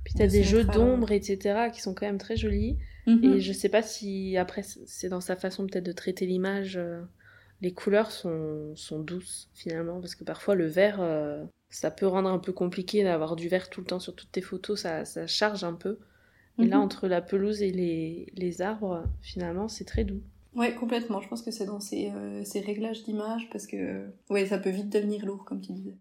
[0.04, 2.76] Puis t'as des jeux d'ombre, etc., qui sont quand même très jolis.
[3.06, 3.24] Mhm.
[3.24, 6.78] Et je sais pas si, après, c'est dans sa façon peut-être de traiter l'image
[7.64, 12.28] les couleurs sont, sont, douces finalement, parce que parfois le vert, euh, ça peut rendre
[12.28, 15.26] un peu compliqué d'avoir du vert tout le temps sur toutes tes photos, ça, ça
[15.26, 15.98] charge un peu.
[16.58, 16.82] Et là, mhm.
[16.82, 20.22] entre la pelouse et les, les arbres, finalement, c'est très doux.
[20.54, 21.20] Ouais, complètement.
[21.20, 24.70] Je pense que c'est dans ces, euh, ces réglages d'image parce que ouais, ça peut
[24.70, 25.96] vite devenir lourd, comme tu disais.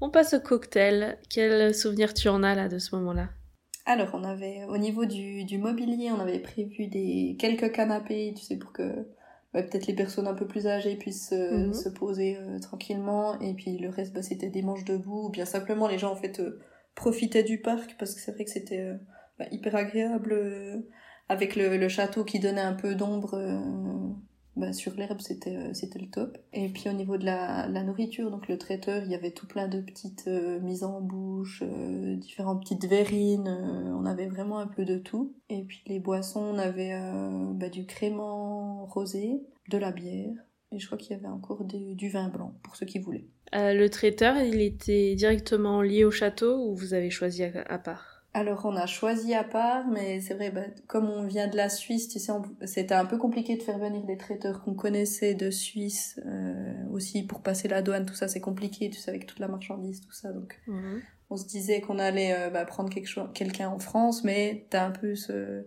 [0.00, 1.16] On passe au cocktail.
[1.30, 3.30] Quel souvenir tu en as là de ce moment-là?
[3.86, 8.44] Alors, on avait au niveau du, du mobilier, on avait prévu des quelques canapés, tu
[8.44, 9.06] sais, pour que
[9.52, 11.74] peut-être les personnes un peu plus âgées puissent euh, mhm.
[11.74, 15.44] se poser euh, tranquillement et puis le reste bah, c'était des manches debout ou bien
[15.44, 16.60] simplement les gens en fait euh,
[16.94, 18.92] profitaient du parc parce que c'est vrai que c'était
[19.38, 20.84] bah, hyper agréable
[21.28, 23.38] avec le, le, château qui donnait un peu d'ombre
[24.58, 26.36] bah, sur l'herbe, c'était euh, c'était le top.
[26.52, 29.46] Et puis au niveau de la, la, nourriture, donc le traiteur, il y avait tout
[29.46, 34.66] plein de petites euh, mises en bouche, euh, différentes petites verrines, on avait vraiment un
[34.66, 35.32] peu de tout.
[35.48, 36.92] Et puis les boissons, on avait
[37.54, 40.34] bah, du crément rosé, de la bière,
[40.72, 43.28] et je crois qu'il y avait encore du, vin blanc pour ceux qui voulaient.
[43.52, 48.17] le traiteur, il était directement lié au château ou vous avez choisi à part?
[48.34, 51.68] Alors on a choisi à part, mais c'est vrai, bah, comme on vient de la
[51.68, 52.32] Suisse, tu sais,
[52.66, 57.22] c'était un peu compliqué de faire venir des traiteurs qu'on connaissait de Suisse euh, aussi
[57.22, 60.12] pour passer la douane, tout ça c'est compliqué, tu sais, avec toute la marchandise, tout
[60.12, 60.32] ça.
[60.32, 61.00] Donc mhm.
[61.30, 64.90] on se disait qu'on allait euh, bah, prendre quelque quelqu'un en France, mais t'as un
[64.90, 65.64] peu ce,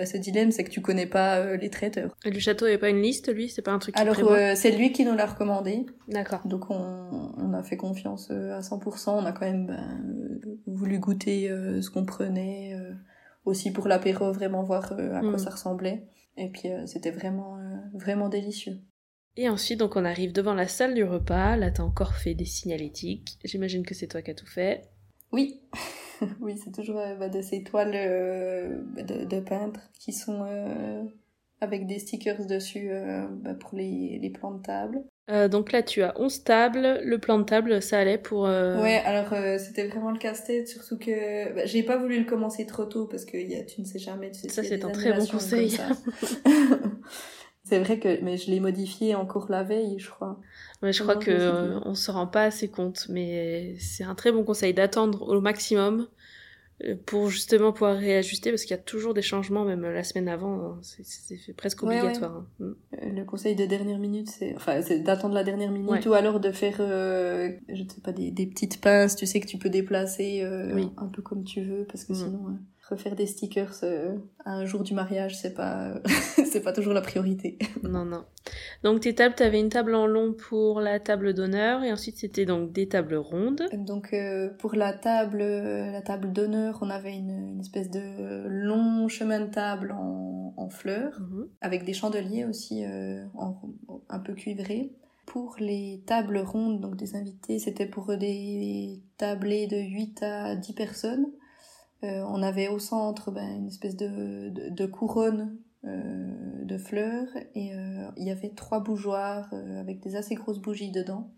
[0.00, 2.16] bah, ce dilemme, c'est que tu connais pas euh, les traiteurs.
[2.24, 3.50] Et le château avait pas une liste, lui?
[3.50, 5.84] C'est pas un truc Alors, euh, c'est lui qui nous l'a recommandé.
[6.08, 6.40] D'accord.
[6.46, 9.10] Donc, on, on, a fait confiance euh, à 100%.
[9.10, 12.74] On a quand même ben, voulu goûter ce qu'on prenait,
[13.44, 15.38] aussi pour l'apéro, vraiment voir à quoi mm.
[15.38, 16.06] ça ressemblait.
[16.38, 17.58] Et puis, c'était vraiment,
[17.92, 18.80] vraiment délicieux.
[19.36, 21.56] Et ensuite, donc, on arrive devant la salle du repas.
[21.56, 23.38] Là, t'as encore fait des signalétiques.
[23.44, 24.80] J'imagine que c'est toi qui as tout fait.
[25.30, 25.60] Oui.
[26.40, 31.02] oui, c'est toujours euh, bah, de ces toiles euh, de, de, peintres qui sont euh,
[31.60, 32.90] avec des stickers dessus
[33.42, 35.02] bah, pour les, les, plans de table.
[35.50, 37.00] donc là, tu as 11 tables.
[37.04, 38.42] Le plan de table, ça allait pour...
[38.42, 42.86] Ouais, alors c'était vraiment le casse-tête, surtout que bah, j'ai pas voulu le commencer trop
[42.86, 44.30] tôt parce que y a, tu ne sais jamais.
[44.30, 45.76] Tu sais, ça, c'est un très bon conseil.
[47.64, 50.40] C'est vrai que, mais je l'ai modifié encore la veille, je crois.
[50.82, 54.32] Ouais, je crois que euh, on se rend pas assez compte, mais c'est un très
[54.32, 56.08] bon conseil d'attendre au maximum
[56.84, 60.28] euh, pour justement pouvoir réajuster parce qu'il y a toujours des changements même la semaine
[60.28, 60.78] avant hein.
[60.80, 62.46] c'est presque obligatoire hein.
[62.58, 62.64] mm.
[62.64, 66.40] euh, le conseil de dernière minute c'est enfin c'est d'attendre la dernière minute ou alors
[66.40, 69.58] de faire euh, je ne sais pas des, des, petites pinces tu sais que tu
[69.58, 72.16] peux déplacer un peu comme tu veux parce que mm.
[72.16, 72.58] sinon
[72.90, 75.94] refaire des stickers euh, un jour du mariage, c'est pas,
[76.50, 77.58] c'est pas toujours la priorité.
[77.82, 78.24] non, non.
[78.82, 82.16] Donc tes tables, tu avais une table en long pour la table d'honneur et ensuite
[82.16, 83.62] c'était donc des tables rondes.
[83.72, 89.40] Donc euh, pour la table, la table d'honneur, on avait une, espèce de long chemin
[89.40, 91.48] de table en, en fleurs mhm.
[91.60, 93.24] avec des chandeliers aussi euh,
[94.08, 94.92] un peu cuivrés.
[95.26, 100.72] Pour les tables rondes, donc des invités, c'était pour des tablés de 8 à 10
[100.72, 101.26] personnes.
[102.02, 107.74] Euh, on avait au centre ben, une espèce de, de, couronne euh, de fleurs et
[107.74, 111.30] euh, il y avait trois bougeoirs avec des assez grosses bougies dedans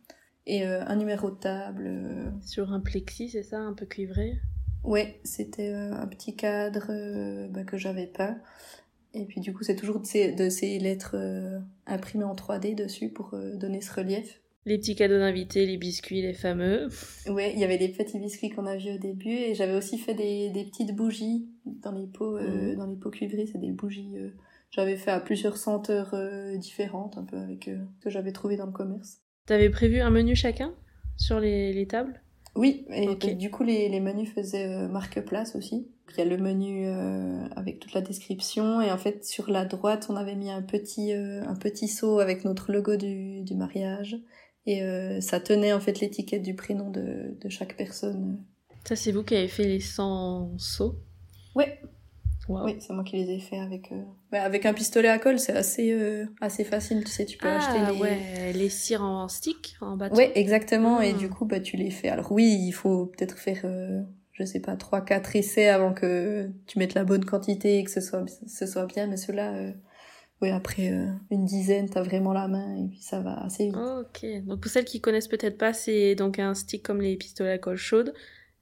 [0.46, 2.32] et un numéro de table.
[2.40, 4.40] Sur un plexi, c'est ça, un peu cuivré?
[4.82, 6.88] Ouais, c'était un petit cadre
[7.48, 8.38] ben, que j'avais peint.
[9.14, 11.16] Et puis du coup, c'est toujours de ces, de ces lettres
[11.86, 14.40] imprimées en 3D dessus pour donner ce relief.
[14.64, 16.88] Les petits cadeaux d'invités, les biscuits, les fameux.
[17.26, 19.98] Ouais, il y avait les petits biscuits qu'on a vus au début et j'avais aussi
[19.98, 22.76] fait des, des, petites bougies dans les pots, euh, mhm.
[22.76, 24.12] dans les pots cuivrés, c'est des bougies.
[24.16, 24.30] Euh,
[24.70, 28.66] j'avais fait à plusieurs senteurs euh, différentes, un peu avec ce que j'avais trouvé dans
[28.66, 29.18] le commerce.
[29.46, 30.72] T'avais prévu un menu chacun
[31.16, 32.22] sur les, les tables?
[32.54, 35.88] Oui, et du coup les, les menus faisaient marque place aussi.
[36.10, 36.86] Il y a le menu
[37.56, 41.14] avec toute la description et en fait sur la droite on avait mis un petit
[41.14, 44.20] un petit seau avec notre logo du, du mariage
[44.66, 48.42] et euh, ça tenait en fait l'étiquette du prénom de, de chaque personne.
[48.84, 50.96] Ça, c'est vous qui avez fait les 100 sauts?
[51.54, 51.78] Ouais.
[52.48, 54.02] Oui, c'est moi qui les ai fait avec, euh...
[54.32, 57.56] avec un pistolet à colle, c'est assez, euh, assez facile, tu sais, tu peux ah,
[57.56, 58.00] acheter les...
[58.00, 60.16] ouais, les cires en stick, en bâton.
[60.16, 61.18] Ouais, exactement, et ah.
[61.18, 62.08] du coup, bah, tu les fais.
[62.08, 64.02] Alors oui, il faut peut-être faire, euh,
[64.32, 68.00] je sais pas, 3-4 essais avant que tu mettes la bonne quantité et que ce
[68.00, 69.72] soit, ce soit bien, mais ceux-là, euh,
[70.50, 73.76] après euh, une dizaine, t'as vraiment la main et puis ça va assez vite.
[73.76, 77.52] ok, donc pour celles qui connaissent peut-être pas, c'est donc un stick comme les pistolets
[77.52, 78.12] à colle chaude,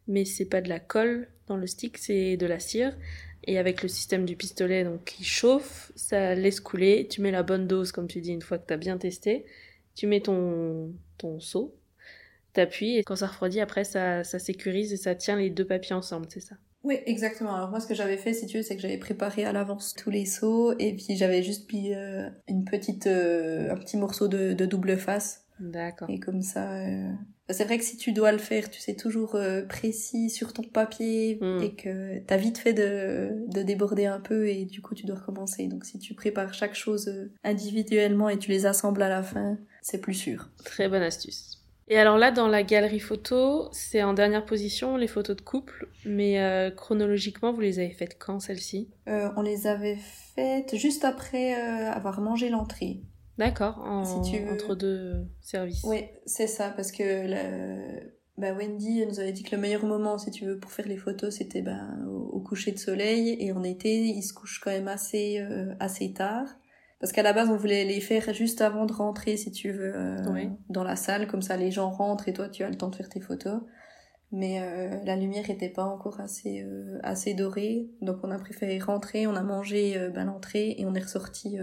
[0.06, 2.96] mais c'est pas de la colle dans le stick, c'est de la cire.
[3.44, 7.08] Et avec le système du pistolet donc qui chauffe, ça laisse couler.
[7.08, 9.46] Tu mets la bonne dose, comme tu dis, une fois que t'as bien testé.
[9.94, 11.74] Tu mets ton, ton seau,
[12.52, 15.94] t'appuies et quand ça refroidit, après ça, ça sécurise et ça tient les deux papiers
[15.94, 17.54] ensemble, c'est ça oui, exactement.
[17.54, 19.94] Alors moi, ce que j'avais fait, si tu veux, c'est que j'avais préparé à l'avance
[19.94, 24.28] tous les seaux et puis j'avais juste mis euh, une petite, euh, un petit morceau
[24.28, 25.44] de, de double face.
[25.58, 26.08] D'accord.
[26.08, 27.12] Et comme ça, euh...
[27.50, 31.38] c'est vrai que si tu dois le faire, tu sais toujours précis sur ton papier
[31.42, 31.62] hmm.
[31.62, 35.16] et que t'as vite fait de, de déborder un peu et du coup tu dois
[35.16, 35.66] recommencer.
[35.66, 37.12] Donc si tu prépares chaque chose
[37.44, 40.48] individuellement et tu les assembles à la fin, c'est plus sûr.
[40.64, 41.59] Très bonne astuce.
[41.90, 45.88] Et alors là, dans la galerie photo, c'est en dernière position les photos de couple,
[46.06, 48.88] mais euh, chronologiquement, vous les avez faites quand celles-ci?
[49.08, 49.98] Euh, On les avait
[50.36, 53.00] faites juste après euh, avoir mangé l'entrée.
[53.38, 55.82] D'accord, entre deux services.
[55.82, 57.26] Oui, c'est ça, parce que
[58.38, 60.96] bah, Wendy nous avait dit que le meilleur moment, si tu veux, pour faire les
[60.96, 64.88] photos, c'était ben, au, coucher de soleil, et en été, il se couche quand même
[64.88, 65.44] assez,
[65.80, 66.46] assez tard.
[67.00, 69.92] Parce qu'à la base, on voulait les faire juste avant de rentrer, si tu veux,
[69.96, 71.26] euh, dans la salle.
[71.26, 73.62] Comme ça, les gens rentrent et toi, tu as le temps de faire tes photos.
[74.32, 77.88] Mais euh, la lumière était pas encore assez euh, assez dorée.
[78.02, 81.56] Donc, on a préféré rentrer, on a mangé ben, l'entrée et on est ressorti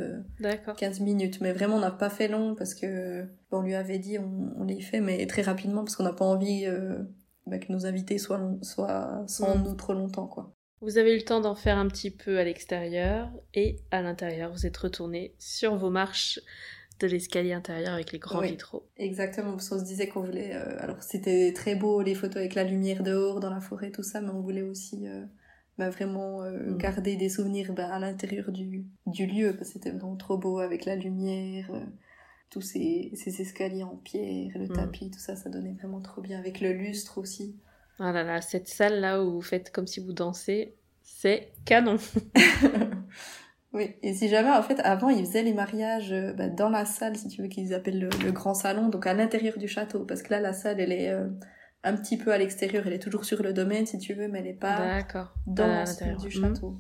[0.76, 1.40] 15 minutes.
[1.40, 4.64] Mais vraiment, on n'a pas fait long parce que on lui avait dit on, on
[4.64, 6.66] les fait, mais très rapidement parce qu'on n'a pas envie
[7.46, 9.64] ben, que nos invités soient, soient sans mm.
[9.64, 10.28] nous trop longtemps.
[10.28, 10.57] quoi.
[10.82, 14.52] Vous avez eu le temps d'en faire un petit peu à l'extérieur et à l'intérieur,
[14.52, 16.40] vous êtes retourné sur vos marches
[17.00, 18.88] de l'escalier intérieur avec les grands vitraux.
[18.98, 20.56] Exactement, parce qu'on se disait qu'on voulait...
[20.56, 24.04] Euh, alors c'était très beau les photos avec la lumière dehors, dans la forêt, tout
[24.04, 25.26] ça, mais on voulait aussi euh,
[25.78, 26.78] bah, vraiment euh, mm.
[26.78, 30.60] garder des souvenirs bah, à l'intérieur du, du lieu, parce que c'était vraiment trop beau
[30.60, 31.72] avec la lumière,
[32.50, 34.74] tous ces, ces, escaliers en pierre, le mm.
[34.74, 37.56] tapis, tout ça, ça donnait vraiment trop bien, avec le lustre aussi.
[38.00, 41.98] Ah là là, cette salle là où vous faites comme si vous dansez, c'est canon.
[43.74, 46.86] oui, et si jamais, en fait, avant, ils faisaient les mariages euh, bah, dans la
[46.86, 50.22] salle, si tu veux, qu'ils appellent le, grand salon, donc à l'intérieur du château, parce
[50.22, 51.28] que là, la salle, elle est euh,
[51.84, 54.40] un petit peu à l'extérieur, elle est toujours sur le domaine, si tu veux, mais
[54.40, 55.00] elle n'est pas
[55.48, 56.54] dans l'intérieur du mhm.
[56.54, 56.76] château.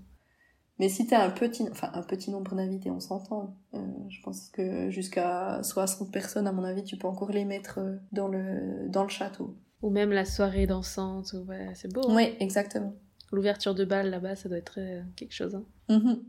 [0.80, 3.58] Mais si t'as un petit, enfin un petit nombre d'invités, on s'entend.
[3.74, 7.80] Euh, je pense que jusqu'à 60 personnes, à mon avis, tu peux encore les mettre
[8.12, 9.58] dans le dans le château.
[9.82, 12.02] Ou même la soirée dansante, ouais, c'est beau.
[12.10, 12.16] Hein.
[12.16, 12.96] oui, exactement.
[13.32, 15.56] L'ouverture de bal là-bas, ça doit être euh, quelque chose.
[15.56, 15.66] Hein.
[15.90, 16.20] Mm-hmm.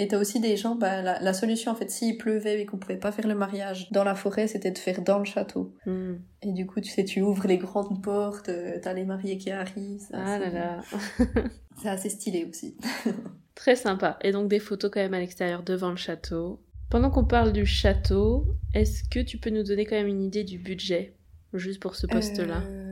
[0.00, 2.98] Et t'as aussi des gens, bah, la, solution en fait, s'il pleuvait et qu'on pouvait
[2.98, 5.74] pas faire le mariage dans la forêt, c'était de faire dans le château.
[5.86, 6.14] Hmm.
[6.40, 9.50] Et du coup, tu sais, tu ouvres les grandes portes, euh, t'as les mariés qui
[9.50, 10.06] arrivent.
[10.12, 10.80] Ah là là.
[11.82, 12.76] c'est assez stylé aussi.
[13.56, 14.20] Très sympa.
[14.22, 16.62] Et donc des photos quand même à l'extérieur devant le château.
[16.90, 20.44] Pendant qu'on parle du château, est-ce que tu peux nous donner quand même une idée
[20.44, 21.16] du budget,
[21.54, 22.62] juste pour ce poste-là?
[22.64, 22.87] Euh,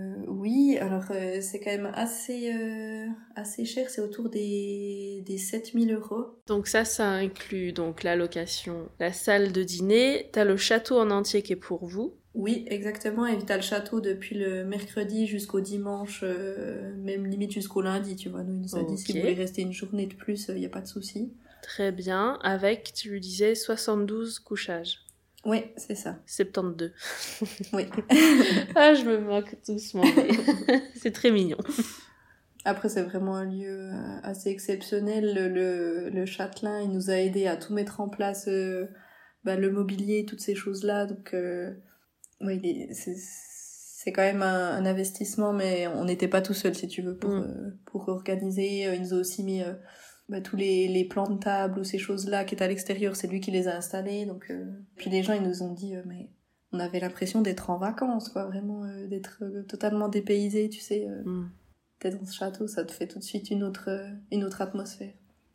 [0.47, 5.93] oui, alors euh, c'est quand même assez, euh, assez cher, c'est autour des, des 7000
[5.93, 6.27] euros.
[6.47, 11.11] Donc ça, ça inclut donc la location, la salle de dîner, t'as le château en
[11.11, 12.15] entier qui est pour vous.
[12.35, 17.83] Oui, exactement, et t'as le château depuis le mercredi jusqu'au dimanche, euh, même limite jusqu'au
[17.83, 18.45] lundi, tu vois.
[18.45, 20.67] Nous, il nous a dit si vous voulez rester une journée de plus, il n'y
[20.67, 21.33] a pas de souci.
[21.63, 25.06] Très bien, avec, tu lui disais, 72 couchages.
[25.47, 26.19] Oui, c'est ça.
[26.27, 26.93] 72.
[27.73, 27.87] Oui.
[28.75, 30.03] ah, je me moque doucement.
[30.97, 31.59] c'est très mignon.
[32.65, 35.35] Après, c'est vraiment un lieu euh, assez exceptionnel.
[35.37, 38.87] Le, le, châtelain, il nous a aidé à tout mettre en place, euh,
[39.45, 41.07] bah, le mobilier, toutes ces choses-là.
[41.07, 41.73] Donc, euh,
[42.41, 47.17] oui, c'est quand même un, investissement, mais on n'était pas tout seul, si tu veux,
[47.17, 47.79] pour, mm.
[47.87, 48.93] pour organiser.
[48.93, 49.63] Il nous a aussi mis
[50.29, 53.29] bah, tous les, les plans de table ou ces choses-là qui étaient à l'extérieur, c'est
[53.29, 54.27] lui qui les a installés.
[54.27, 54.65] Donc, euh,
[54.97, 56.31] Puis les gens, ils nous ont dit, euh, mais
[56.73, 61.07] on avait l'impression d'être en vacances, quoi, vraiment, euh, d'être totalement dépaysé, tu sais.
[61.25, 61.49] Mm.
[62.01, 63.89] D'être dans ce château, ça te fait tout de suite une autre,
[64.33, 65.15] une autre atmosphère.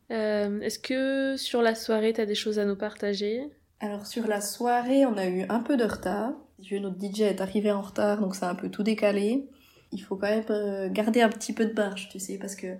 [0.09, 3.43] Est-ce que sur la soirée, tu as des choses à nous partager?
[3.79, 6.33] Alors sur la soirée, on a eu un peu de retard.
[6.71, 9.47] Notre DJ est arrivé en retard, donc ça a un peu tout décalé.
[9.93, 12.75] Il faut quand même garder un petit peu de marge, tu sais, parce que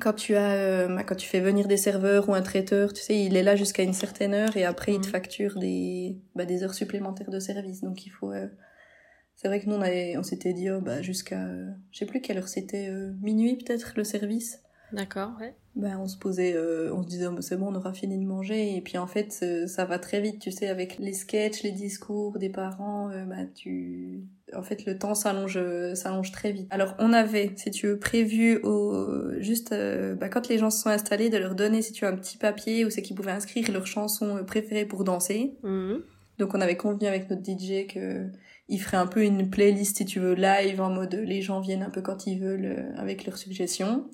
[0.00, 3.02] quand tu as euh, bah, quand tu fais venir des serveurs ou un traiteur, tu
[3.02, 5.12] sais, il est là jusqu'à une certaine heure et après il te mhm.
[5.12, 7.82] facture des bah, des heures supplémentaires de service.
[7.82, 8.48] Donc il faut euh,
[9.36, 12.06] c'est vrai que nous on avait on s'était dit oh, bah jusqu'à euh, je sais
[12.06, 14.60] plus quelle heure c'était minuit peut-être le service.
[14.92, 15.54] D'accord, ouais.
[15.76, 16.56] Ben, on se posait,
[16.92, 18.76] on se disait, oh, c'est bon, on aura fini de manger.
[18.76, 19.32] Et puis en fait,
[19.66, 24.22] ça va très vite, tu sais, avec les sketchs, les discours des parents, bah, tu,
[24.54, 25.58] en fait, le temps s'allonge,
[25.94, 26.68] s'allonge très vite.
[26.70, 29.74] Alors, on avait, si tu veux, prévu au, juste,
[30.20, 32.38] bah, quand les gens se sont installés, de leur donner, si tu veux, un petit
[32.38, 35.56] papier où c'est qu'ils pouvaient inscrire leurs chansons préférées pour danser.
[35.64, 36.02] Mhm.
[36.38, 38.28] Donc, on avait convenu avec notre DJ que
[38.68, 41.82] il ferait un peu une playlist, si tu veux, live, en mode les gens viennent
[41.82, 44.08] un peu quand ils veulent, avec leurs suggestions.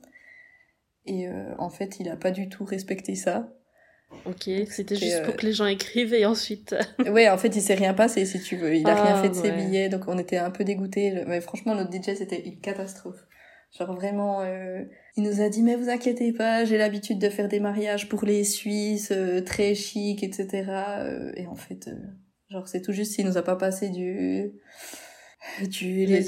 [1.10, 3.52] Et euh, en fait, il a pas du tout respecté ça.
[4.26, 6.76] Ok, c'était juste pour euh, que les gens écrivent et ensuite.
[7.00, 8.76] ouais, en fait, il s'est rien passé si tu veux.
[8.76, 11.24] Il a rien ah, fait de ses billets, donc on était un peu dégoûtés.
[11.26, 13.26] Mais franchement, notre DJ c'était une catastrophe.
[13.76, 14.84] Genre vraiment, euh,
[15.16, 18.24] il nous a dit mais vous inquiétez pas, j'ai l'habitude de faire des mariages pour
[18.24, 19.12] les Suisses,
[19.46, 20.64] très chic, etc.
[21.36, 21.88] et en fait,
[22.50, 24.52] genre c'est tout juste, il nous a pas passé du
[25.70, 26.20] tu les,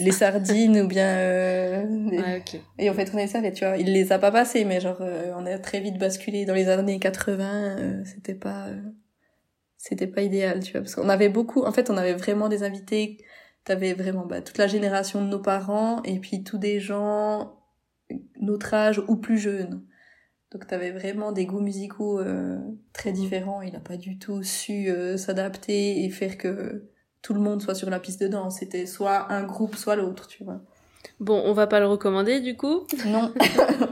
[0.00, 2.40] les, sardines ou bien euh,
[2.78, 4.98] et en fait on est ça tu vois il les a pas passés mais genre
[5.00, 8.66] euh, on a très vite basculé dans les années 80 euh, c'était pas
[9.76, 12.64] c'était pas idéal tu vois parce qu'on avait beaucoup en fait on avait vraiment des
[12.64, 13.18] invités
[13.62, 17.52] t'avais vraiment bah, toute la génération de nos parents et puis tous des gens
[18.40, 19.84] notre âge ou plus jeunes.
[20.52, 22.20] Donc t'avais vraiment des goûts musicaux
[22.92, 23.62] très différents.
[23.62, 26.88] Il a pas du tout su s'adapter et faire que
[27.22, 28.58] tout le monde soit sur la piste de danse.
[28.58, 30.60] C'était soit un groupe, soit l'autre, tu vois.
[31.20, 32.86] Bon, on va pas le recommander du coup.
[33.06, 33.32] Non.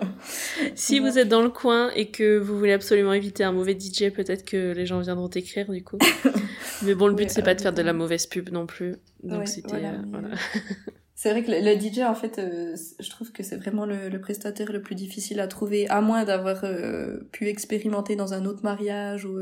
[0.74, 4.10] si vous êtes dans le coin et que vous voulez absolument éviter un mauvais DJ,
[4.10, 5.98] peut-être que les gens viendront t'écrire du coup.
[6.82, 8.96] Mais bon, le but c'est pas de faire de la mauvaise pub non plus.
[9.22, 9.92] Donc c'était voilà.
[9.92, 10.34] Euh,
[11.14, 14.70] c'est vrai que le, DJ en fait, euh, je trouve que c'est vraiment le, prestataire
[14.70, 19.24] le plus difficile à trouver, à moins d'avoir euh, pu expérimenter dans un autre mariage
[19.24, 19.38] ou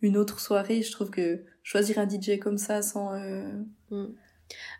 [0.00, 0.80] une autre soirée.
[0.80, 3.12] Je trouve que choisir un DJ comme ça sans...
[3.12, 3.42] Euh,
[3.90, 4.06] mm.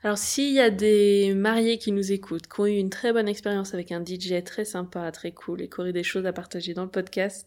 [0.02, 3.28] Alors s'il y a des mariés qui nous écoutent, qui ont eu une très bonne
[3.28, 6.72] expérience avec un DJ très sympa, très cool, et qui auraient des choses à partager
[6.72, 7.46] dans le podcast,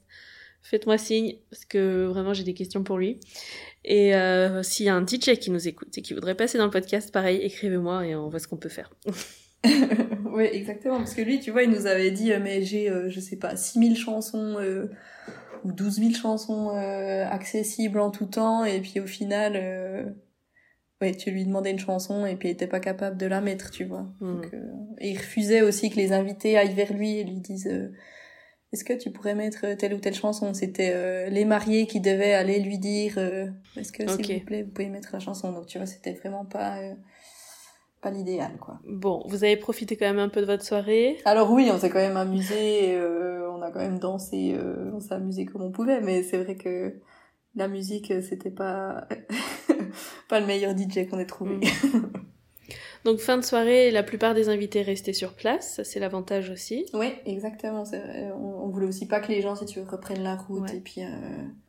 [0.62, 3.20] faites-moi signe, parce que vraiment j'ai des questions pour lui.
[3.84, 6.66] Et euh, s'il y a un DJ qui nous écoute et qui voudrait passer dans
[6.66, 8.94] le podcast, pareil, écrivez-moi et on voit ce qu'on peut faire.
[9.66, 13.20] oui, exactement, parce que lui, tu vois, il nous avait dit, euh, mais j'ai, je
[13.20, 14.58] sais pas, 6000 chansons
[15.64, 20.04] ou 12 000 chansons euh, accessibles en tout temps et puis au final euh,
[21.02, 23.72] ouais tu lui demandais une chanson et puis il était pas capable de la mettre
[23.72, 24.42] tu vois hmm.
[24.42, 27.68] Donc, euh, et il refusait aussi que les invités aillent vers lui et lui disent
[27.68, 27.92] euh,
[28.74, 30.54] est-ce que tu pourrais mettre telle ou telle chanson?
[30.54, 33.18] C'était les mariés qui devaient aller lui dire
[33.76, 35.52] est-ce que s'il vous plaît vous pouvez mettre la chanson?
[35.52, 36.80] Donc tu vois c'était vraiment pas
[38.02, 38.80] pas l'idéal quoi.
[38.86, 41.20] Bon, vous avez profité quand même un peu de votre soirée.
[41.26, 45.00] Alors oui, on s'est quand même amusé, euh, on a quand même dansé, euh, on
[45.00, 46.96] s'est amusé comme on pouvait, mais c'est vrai que
[47.56, 49.08] la musique c'était pas
[50.30, 51.58] pas le meilleur DJ qu'on ait trouvé.
[51.58, 51.62] Mm.
[53.04, 56.86] Donc fin de soirée, la plupart des invités restaient sur place, ça c'est l'avantage aussi.
[56.94, 57.84] Oui, exactement.
[57.92, 60.72] On, on, voulait aussi pas que les gens, si tu veux, reprennent la route.
[60.72, 61.08] Et puis, euh,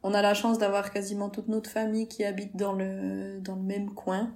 [0.02, 3.62] on a la chance d'avoir quasiment toute notre famille qui habite dans le, dans le
[3.62, 4.34] même coin.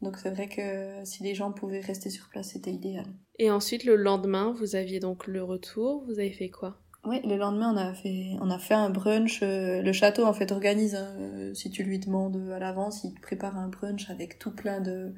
[0.00, 3.06] Donc c'est vrai que si les gens pouvaient rester sur place, c'était idéal.
[3.40, 6.04] Et ensuite, le lendemain, vous aviez donc le retour.
[6.06, 6.78] Vous avez fait quoi?
[7.08, 9.40] Oui, le lendemain, on a fait, on a fait un brunch.
[9.42, 13.56] Euh, le château, en fait, organise, hein, si tu lui demandes à l'avance, il prépare
[13.56, 15.14] un brunch avec tout plein de...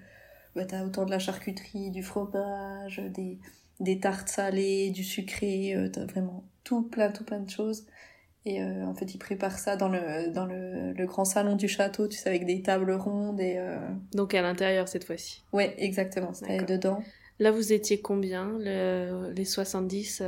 [0.55, 3.39] Bah, t'as autant de la charcuterie, du fromage, des,
[3.79, 7.87] des tartes salées, du sucré, euh, t'as vraiment tout plein, tout plein de choses.
[8.47, 11.69] Et euh, en fait, il prépare ça dans le, dans le, le, grand salon du
[11.69, 13.61] château, tu sais, avec des tables rondes et...
[14.15, 17.03] Donc à l'intérieur cette fois-ci Ouais, exactement, c'était dedans.
[17.39, 20.23] Là, vous étiez combien, le, les 70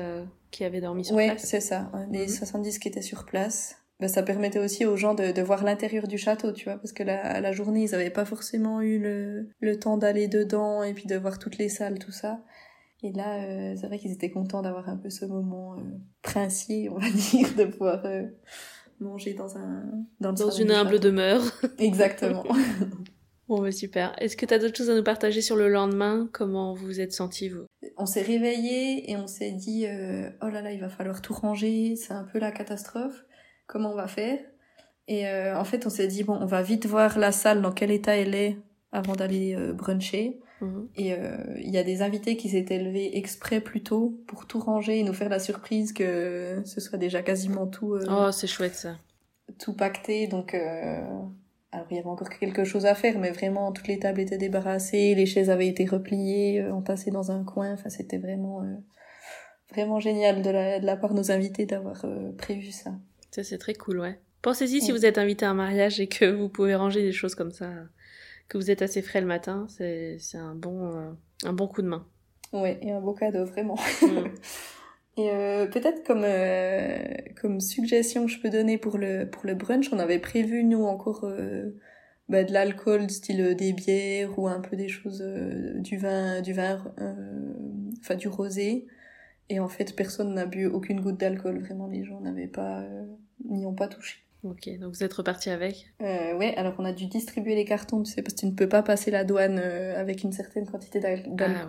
[0.53, 1.33] qui avaient dormi sur place.
[1.33, 1.91] Oui, c'est ça.
[2.13, 2.81] Les 70 mhm.
[2.81, 3.77] qui étaient sur place.
[3.99, 6.93] Ben, ça permettait aussi aux gens de, de voir l'intérieur du château, tu vois, parce
[6.93, 10.93] que la, la journée, ils n'avaient pas forcément eu le, le temps d'aller dedans et
[10.93, 12.41] puis de voir toutes les salles, tout ça.
[13.05, 15.83] Et là, euh, c'est vrai qu'ils étaient contents d'avoir un peu ce moment euh,
[16.23, 18.25] princier, on va dire, de pouvoir euh,
[19.01, 19.85] manger dans un
[20.21, 21.43] dans, dans une humble demeure.
[21.79, 22.45] Exactement.
[23.49, 24.15] Bon, bah super.
[24.19, 26.29] Est-ce que tu as d'autres choses à nous partager sur le lendemain?
[26.33, 27.67] Comment vous vous êtes senti, vous?
[27.97, 31.35] On s'est réveillé et on s'est dit euh, Oh là là, il va falloir tout
[31.35, 33.25] ranger, c'est un peu la catastrophe.
[33.67, 34.39] Comment on va faire?
[35.09, 37.73] Et euh, en fait, on s'est dit Bon, on va vite voir la salle, dans
[37.73, 38.59] quel état elle est,
[38.93, 40.41] avant d'aller euh, bruncher.
[40.61, 40.89] Mhm.
[40.97, 41.17] Et
[41.57, 45.03] il y a des invités qui s'étaient levés exprès plus tôt pour tout ranger et
[45.03, 47.99] nous faire la surprise que ce soit déjà quasiment tout.
[48.09, 48.97] oh, c'est chouette ça.
[49.59, 50.55] Tout pacté, donc
[51.73, 54.39] alors il y avait encore quelque chose à faire, mais vraiment toutes les tables étaient
[54.39, 57.73] débarrassées, les chaises avaient été repliées, euh, entassées dans un coin.
[57.73, 58.77] Enfin, c'était vraiment euh,
[59.71, 62.93] vraiment génial de la, de la part de nos invités d'avoir euh, prévu ça.
[63.31, 64.21] Ça c'est très cool, ouais.
[64.43, 67.35] Pensez-y si vous êtes invité à un mariage et que vous pouvez ranger des choses
[67.35, 67.71] comme ça,
[68.49, 72.05] que vous êtes assez frais le matin, c'est un bon un bon coup de main.
[72.53, 73.79] Ouais, et un beau cadeau vraiment.
[74.03, 74.29] Mm.
[75.19, 76.99] Et euh, peut-être comme euh,
[77.41, 80.85] comme suggestion que je peux donner pour le pour le brunch, on avait prévu nous
[80.85, 81.79] encore euh,
[82.31, 85.23] bah, de l'alcool, style des bières ou un peu des choses
[85.77, 86.83] du vin du vin
[88.01, 88.87] enfin du rosé.
[89.51, 91.59] Et en fait, personne n'a bu aucune goutte d'alcool.
[91.59, 92.83] Vraiment, les gens n'avaient pas
[93.45, 94.19] n'y ont pas touché.
[94.45, 98.03] Ok, donc vous êtes reparti avec euh, Ouais, alors on a dû distribuer les cartons,
[98.03, 101.01] tu sais, parce que tu ne peux pas passer la douane avec une certaine quantité
[101.01, 101.37] d'alcool.
[101.39, 101.67] Ah,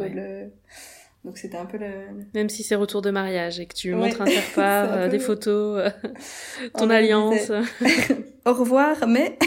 [1.23, 2.27] donc c'était un peu le...
[2.33, 5.79] Même si c'est retour de mariage et que tu montres un faire euh, des photos,
[5.79, 6.09] euh,
[6.77, 7.51] ton alliance.
[8.45, 9.37] Au revoir, mais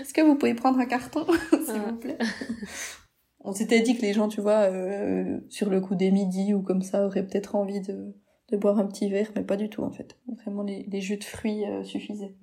[0.00, 2.18] est-ce que vous pouvez prendre un carton, s'il vous plaît?
[3.40, 6.62] On s'était dit que les gens, tu vois, euh, sur le coup des midis ou
[6.62, 8.14] comme ça, auraient peut-être envie de,
[8.50, 10.16] de boire un petit verre, mais pas du tout en fait.
[10.44, 12.36] Vraiment, les, les jus de fruits suffisaient.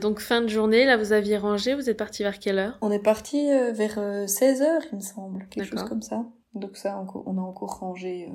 [0.00, 2.78] donc fin de journée, là vous aviez rangé, vous êtes parti vers quelle heure?
[2.80, 6.24] On est parti vers 16h il me semble, quelque chose comme ça.
[6.54, 8.30] Donc ça, on a encore rangé euh,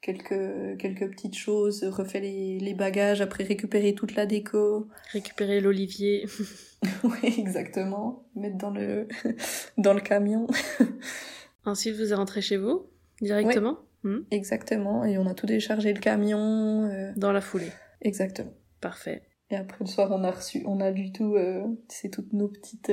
[0.00, 4.86] quelques, quelques petites choses, refait les, les bagages, après récupérer toute la déco.
[5.10, 6.26] Récupérer l'olivier.
[7.04, 8.28] oui, exactement.
[8.36, 9.08] Mettre dans le,
[9.78, 10.46] dans le camion.
[11.64, 12.86] Ensuite, vous êtes rentré chez vous
[13.20, 15.04] directement hmm Exactement.
[15.04, 16.84] Et on a tout déchargé le camion.
[16.84, 17.72] Euh, dans la foulée.
[18.00, 18.54] Exactement.
[18.80, 19.22] Parfait.
[19.50, 22.48] Et après le soir, on a reçu, on a lu tout, euh, c'est toutes nos
[22.48, 22.92] petites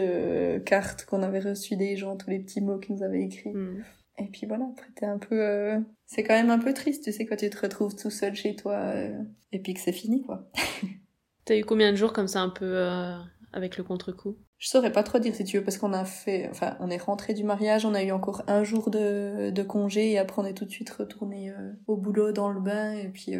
[0.65, 3.53] cartes qu'on avait reçues des gens, tous les petits mots qu'ils nous avaient écrits.
[3.53, 3.83] Hmm.
[4.19, 5.41] Et puis voilà, après t'es un peu...
[5.41, 8.35] Euh, c'est quand même un peu triste, tu sais, quand tu te retrouves tout seul
[8.35, 9.17] chez toi euh,
[9.51, 10.49] et puis que c'est fini, quoi.
[11.45, 13.17] T'as eu combien de jours comme ça un peu euh,
[13.53, 14.37] avec le contre-coup?
[14.59, 16.47] Je saurais pas trop dire si tu veux, parce qu'on a fait...
[16.49, 20.11] Enfin, on est rentré du mariage, on a eu encore un jour de, de congé
[20.11, 21.51] et après on est tout de suite retourné
[21.87, 23.33] au boulot, dans le bain et puis...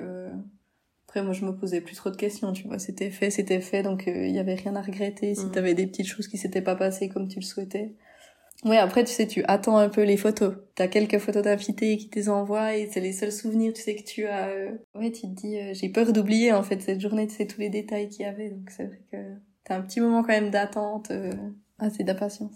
[1.07, 2.79] Après, moi, je me posais plus trop de questions, tu vois.
[2.79, 5.35] C'était fait, c'était fait, donc il y avait rien à regretter.
[5.35, 5.51] Si mmh.
[5.51, 7.93] t'avais des petites choses qui s'étaient pas passées comme tu le souhaitais,
[8.65, 10.55] Ouais, après, tu sais, tu attends un peu les photos.
[10.75, 14.03] T'as quelques photos d'invités qui te envoient et c'est les seuls souvenirs, tu sais, que
[14.03, 14.47] tu as.
[14.47, 17.45] Euh, ouais, tu te dis, euh, j'ai peur d'oublier, en fait, cette journée, tu sais,
[17.45, 18.49] tous les détails qu'il y avait.
[18.49, 19.17] Donc, c'est vrai que
[19.65, 21.33] t'as un petit moment quand même d'attente, euh,
[21.77, 22.53] assez d'impatience.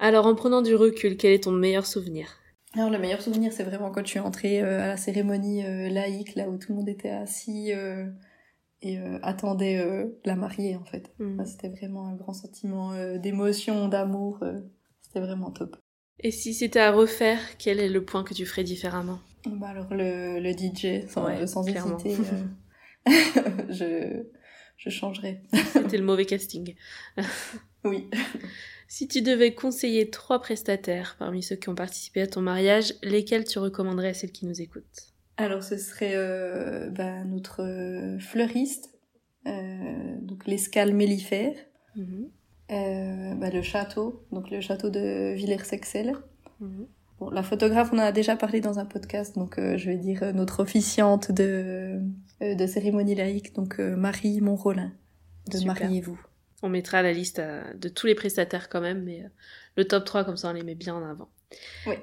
[0.00, 2.40] Alors, en prenant du recul, quel est ton meilleur souvenir?
[2.74, 6.48] Alors, le meilleur souvenir, c'est vraiment quand tu es entré à la cérémonie laïque, là
[6.48, 7.70] où tout le monde était assis
[8.82, 9.80] et attendait
[10.24, 11.12] la mariée, en fait.
[11.20, 11.44] Hmm.
[11.44, 14.40] C'était vraiment un grand sentiment d'émotion, d'amour.
[15.14, 15.76] C'est vraiment top.
[16.18, 19.20] Et si c'était à refaire, quel est le point que tu ferais différemment?
[19.46, 22.16] Bah Alors le, le DJ, sans, sans hésiter,
[23.06, 23.06] euh,
[23.70, 24.24] je,
[24.76, 25.42] je changerais.
[25.72, 26.74] C'était le mauvais casting.
[27.84, 28.10] oui.
[28.88, 33.44] Si tu devais conseiller trois prestataires parmi ceux qui ont participé à ton mariage, lesquels
[33.44, 35.12] tu recommanderais à celles qui nous écoutent?
[35.36, 38.90] Alors ce serait euh, bah, notre euh, fleuriste,
[39.44, 41.54] donc l'escale mellifère.
[41.94, 42.30] Mhm.
[42.70, 46.14] Euh, bah, le château, donc le château de Villers-Sexel.
[46.60, 46.86] Mhm.
[47.20, 49.96] Bon, la photographe, on en a déjà parlé dans un podcast, donc euh, je vais
[49.96, 52.00] dire euh, notre officiante de,
[52.42, 54.92] euh, de cérémonie laïque, donc Marie Monrolin,
[55.50, 56.18] de Mariez-vous.
[56.62, 59.22] On mettra la liste de tous les prestataires quand même, mais
[59.76, 61.28] le top 3, comme ça, on les met bien en avant.
[61.86, 61.94] Oui,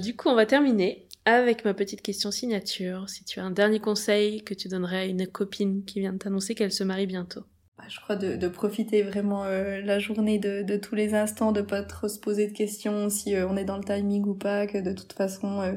[0.00, 3.06] du coup, on va terminer avec ma petite question signature.
[3.10, 6.18] Si tu as un dernier conseil que tu donnerais à une copine qui vient de
[6.18, 7.44] t'annoncer qu'elle se marie bientôt
[7.78, 11.52] bah, je crois de, de profiter vraiment euh, la journée de, de, tous les instants,
[11.52, 14.34] de pas trop se poser de questions si euh, on est dans le timing ou
[14.34, 15.74] pas, que de toute façon euh,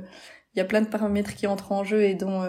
[0.55, 2.43] il y a plein de paramètres qui entrent en jeu et dont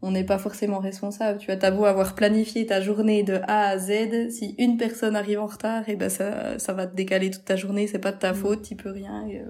[0.00, 1.38] on n'est pas forcément responsable.
[1.38, 5.14] Tu vois, t'as beau avoir planifié ta journée de A à Z, si une personne
[5.14, 7.98] arrive en retard, et eh ben ça, ça va te décaler toute ta journée, c'est
[7.98, 8.36] pas de ta mmh.
[8.36, 9.26] faute, tu peux rien.
[9.28, 9.42] Et,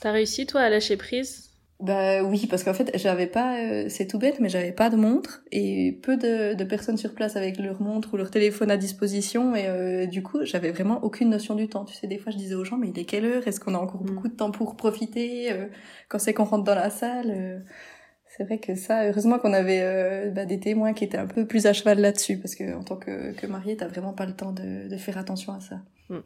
[0.00, 1.51] T'as réussi toi à lâcher prise?
[1.82, 4.94] Bah oui, parce qu'en fait, j'avais pas, euh, c'est tout bête, mais j'avais pas de
[4.94, 8.76] montre et peu de, de, personnes sur place avec leur montre ou leur téléphone à
[8.76, 11.84] disposition et euh, du coup, j'avais vraiment aucune notion du temps.
[11.84, 13.48] Tu sais, des fois, je disais aux gens, mais il est quelle heure?
[13.48, 14.06] Est-ce qu'on a encore mm.
[14.06, 15.50] beaucoup de temps pour profiter?
[15.50, 15.66] Euh,
[16.08, 17.64] Quand c'est qu'on rentre dans la salle
[18.28, 21.66] C'est vrai que ça, heureusement qu'on avait bah, des témoins qui étaient un peu plus
[21.66, 24.52] à cheval là-dessus, parce que en tant que, que mariée, t'as vraiment pas le temps
[24.52, 25.80] de, de, faire attention à ça.
[26.10, 26.18] Mm.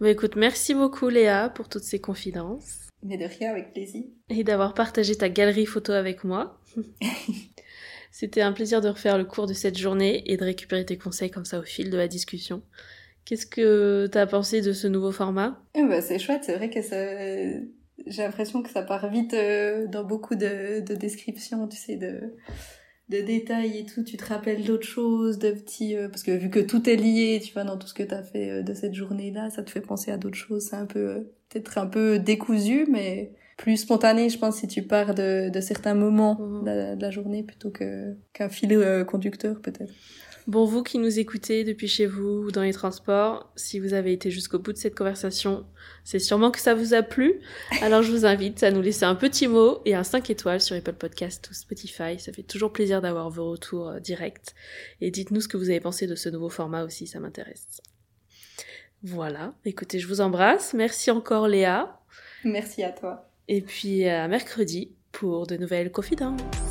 [0.00, 2.89] Bah écoute, merci beaucoup Léa pour toutes ces confidences.
[3.02, 4.04] Mais de rien, avec plaisir.
[4.28, 6.60] Et d'avoir partagé ta galerie photo avec moi.
[8.12, 11.30] C'était un plaisir de refaire le cours de cette journée et de récupérer tes conseils
[11.30, 12.62] comme ça au fil de la discussion.
[13.24, 15.62] Qu'est-ce que tu as pensé de ce nouveau format?
[15.74, 17.14] Eh ben, C'est chouette, c'est vrai que ça...
[18.06, 22.34] j'ai l'impression que ça part vite euh, dans beaucoup de, de descriptions, tu sais, de
[23.10, 25.96] de détails et tout, tu te rappelles d'autres choses, de petits...
[25.96, 28.14] Euh, parce que vu que tout est lié, tu vois, dans tout ce que tu
[28.14, 30.68] as fait euh, de cette journée-là, ça te fait penser à d'autres choses.
[30.70, 31.00] C'est un peu...
[31.00, 31.20] Euh,
[31.50, 35.94] peut-être un peu décousu, mais plus spontané, je pense, si tu pars de, de certains
[35.94, 36.64] moments mhm.
[36.96, 39.92] de, la, journée plutôt que qu'un fil conducteur, peut-être.
[40.46, 44.12] Bon, vous qui nous écoutez depuis chez vous ou dans les transports, si vous avez
[44.12, 45.66] été jusqu'au bout de cette conversation,
[46.02, 47.40] c'est sûrement que ça vous a plu.
[47.82, 50.74] Alors je vous invite à nous laisser un petit mot et un 5 étoiles sur
[50.74, 52.18] Apple Podcast ou Spotify.
[52.18, 54.54] Ça fait toujours plaisir d'avoir vos retours euh, directs.
[55.00, 57.80] Et dites-nous ce que vous avez pensé de ce nouveau format aussi, ça m'intéresse.
[59.02, 60.74] Voilà, écoutez, je vous embrasse.
[60.74, 61.98] Merci encore Léa.
[62.44, 63.28] Merci à toi.
[63.48, 66.69] Et puis à mercredi pour de nouvelles confidences.